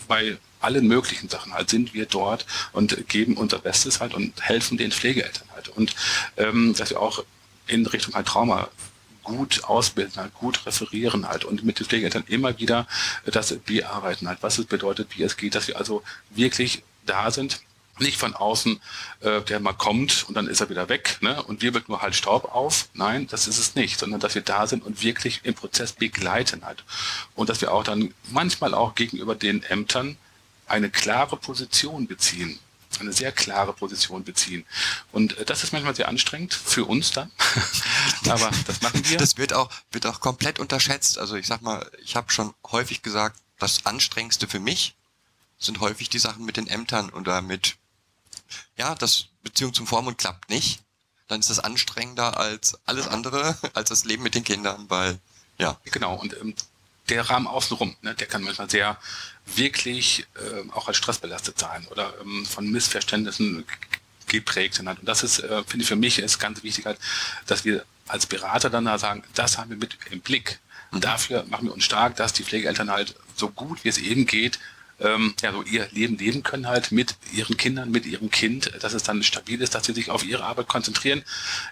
[0.07, 4.77] bei allen möglichen Sachen halt sind wir dort und geben unser Bestes halt und helfen
[4.77, 5.69] den Pflegeeltern halt.
[5.69, 5.95] Und
[6.37, 7.23] ähm, dass wir auch
[7.67, 8.69] in Richtung halt Trauma
[9.23, 12.87] gut ausbilden, halt gut referieren halt und mit den Pflegeeltern immer wieder
[13.25, 17.61] das bearbeiten halt, was es bedeutet, wie es geht, dass wir also wirklich da sind,
[17.99, 18.79] nicht von außen,
[19.21, 22.15] äh, der mal kommt und dann ist er wieder weg ne, und wirbelt nur halt
[22.15, 22.89] Staub auf.
[22.93, 26.65] Nein, das ist es nicht, sondern dass wir da sind und wirklich im Prozess begleiten
[26.65, 26.83] halt.
[27.35, 30.17] Und dass wir auch dann manchmal auch gegenüber den Ämtern
[30.73, 32.59] eine klare Position beziehen
[32.99, 34.65] eine sehr klare Position beziehen.
[35.11, 37.31] Und äh, das ist manchmal sehr anstrengend für uns dann.
[38.29, 39.17] Aber das machen wir.
[39.17, 41.17] Das wird auch, wird auch komplett unterschätzt.
[41.17, 44.95] Also ich sag mal, ich habe schon häufig gesagt, das Anstrengendste für mich
[45.57, 47.77] sind häufig die Sachen mit den Ämtern oder mit,
[48.77, 50.81] ja, das Beziehung zum Vormund klappt nicht.
[51.27, 55.19] Dann ist das anstrengender als alles andere, als das Leben mit den Kindern, weil,
[55.57, 55.79] ja.
[55.85, 56.15] Genau.
[56.15, 56.53] Und ähm,
[57.09, 58.97] der Rahmen außenrum, ne, der kann manchmal sehr
[59.55, 63.65] wirklich äh, auch als Stress belastet sein oder ähm, von Missverständnissen
[64.27, 64.87] geprägt sind.
[64.87, 66.97] Und das ist, äh, finde ich, für mich ist ganz wichtig, halt,
[67.45, 70.59] dass wir als Berater dann da sagen, das haben wir mit im Blick.
[70.91, 71.01] Und mhm.
[71.01, 74.59] dafür machen wir uns stark, dass die Pflegeeltern halt so gut wie es eben geht
[74.99, 78.93] ähm, ja, so ihr Leben leben können halt mit ihren Kindern, mit ihrem Kind, dass
[78.93, 81.23] es dann stabil ist, dass sie sich auf ihre Arbeit konzentrieren.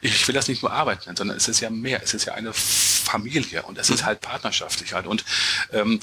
[0.02, 2.02] Ich will das nicht nur Arbeit nennen, sondern es ist ja mehr.
[2.04, 4.06] Es ist ja eine Familie und es ist mhm.
[4.06, 5.08] halt partnerschaftlich halt.
[5.08, 5.24] Und
[5.72, 6.00] ähm,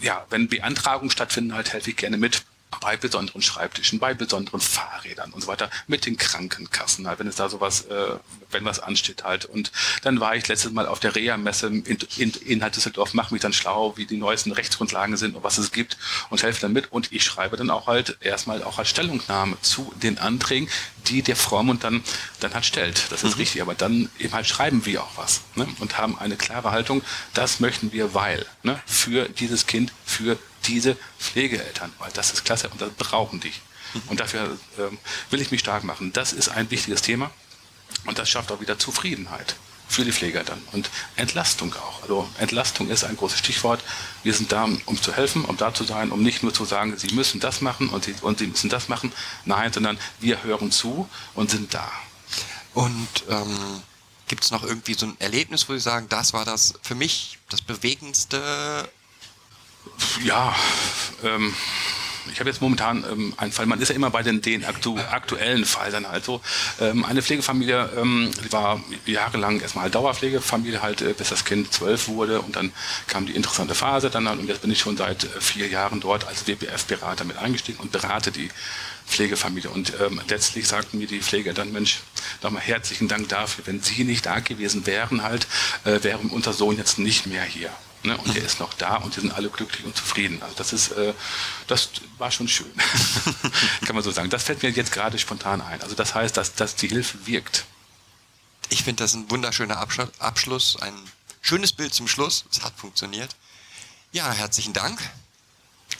[0.00, 2.42] ja, wenn Beantragungen stattfinden, halt helfe ich gerne mit
[2.80, 7.36] bei besonderen Schreibtischen, bei besonderen Fahrrädern und so weiter, mit den Krankenkassen, halt, wenn es
[7.36, 8.16] da sowas, äh,
[8.50, 9.44] wenn was ansteht halt.
[9.44, 13.42] Und dann war ich letztes Mal auf der Reha-Messe in, in, in Düsseldorf, mache mich
[13.42, 15.96] dann schlau, wie die neuesten Rechtsgrundlagen sind und was es gibt
[16.30, 16.92] und helfe dann mit.
[16.92, 20.68] Und ich schreibe dann auch halt erstmal auch als Stellungnahme zu den Anträgen,
[21.06, 22.02] die der Vormund dann,
[22.40, 23.10] dann halt stellt.
[23.10, 23.40] Das ist mhm.
[23.40, 25.68] richtig, aber dann eben halt schreiben wir auch was ne?
[25.78, 27.02] und haben eine klare Haltung,
[27.32, 28.80] das möchten wir, weil ne?
[28.86, 30.36] für dieses Kind, für
[30.66, 33.52] diese Pflegeeltern, weil das ist klasse und das brauchen die.
[34.08, 34.98] Und dafür ähm,
[35.30, 36.12] will ich mich stark machen.
[36.12, 37.30] Das ist ein wichtiges Thema
[38.04, 39.56] und das schafft auch wieder Zufriedenheit
[39.88, 42.02] für die Pflegeeltern und Entlastung auch.
[42.02, 43.82] Also Entlastung ist ein großes Stichwort.
[44.24, 46.96] Wir sind da, um zu helfen, um da zu sein, um nicht nur zu sagen,
[46.98, 49.12] sie müssen das machen und sie, und sie müssen das machen.
[49.44, 51.90] Nein, sondern wir hören zu und sind da.
[52.74, 53.82] Und ähm,
[54.28, 57.38] gibt es noch irgendwie so ein Erlebnis, wo Sie sagen, das war das für mich
[57.48, 58.88] das bewegendste
[60.24, 60.54] ja,
[61.24, 61.54] ähm,
[62.32, 64.98] ich habe jetzt momentan ähm, einen Fall, man ist ja immer bei den, den aktu
[64.98, 66.40] aktuellen Fall dann halt so.
[66.80, 72.08] Ähm, eine Pflegefamilie, ähm, die war jahrelang erstmal Dauerpflegefamilie halt, äh, bis das Kind zwölf
[72.08, 72.72] wurde und dann
[73.06, 76.00] kam die interessante Phase dann halt, und jetzt bin ich schon seit äh, vier Jahren
[76.00, 78.50] dort als WPF-Berater mit eingestiegen und berate die
[79.06, 79.70] Pflegefamilie.
[79.70, 82.00] Und ähm, letztlich sagten mir die Pfleger dann, Mensch,
[82.42, 83.66] nochmal herzlichen Dank dafür.
[83.66, 85.46] Wenn Sie nicht da gewesen wären, halt,
[85.84, 87.70] äh, wäre unser Sohn jetzt nicht mehr hier.
[88.02, 88.16] Ne?
[88.16, 90.42] Und er ist noch da und die sind alle glücklich und zufrieden.
[90.42, 91.12] Also das ist, äh,
[91.66, 92.72] das war schon schön.
[93.84, 94.30] Kann man so sagen.
[94.30, 95.82] Das fällt mir jetzt gerade spontan ein.
[95.82, 97.64] Also das heißt, dass, dass die Hilfe wirkt.
[98.68, 100.94] Ich finde das ein wunderschöner Abschluss, ein
[101.40, 102.44] schönes Bild zum Schluss.
[102.50, 103.36] Es hat funktioniert.
[104.12, 105.00] Ja, herzlichen Dank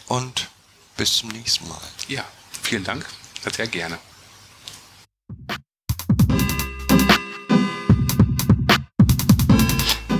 [0.06, 0.48] und
[0.96, 1.80] bis zum nächsten Mal.
[2.08, 2.24] Ja,
[2.62, 3.06] vielen Dank.
[3.54, 3.98] Sehr gerne.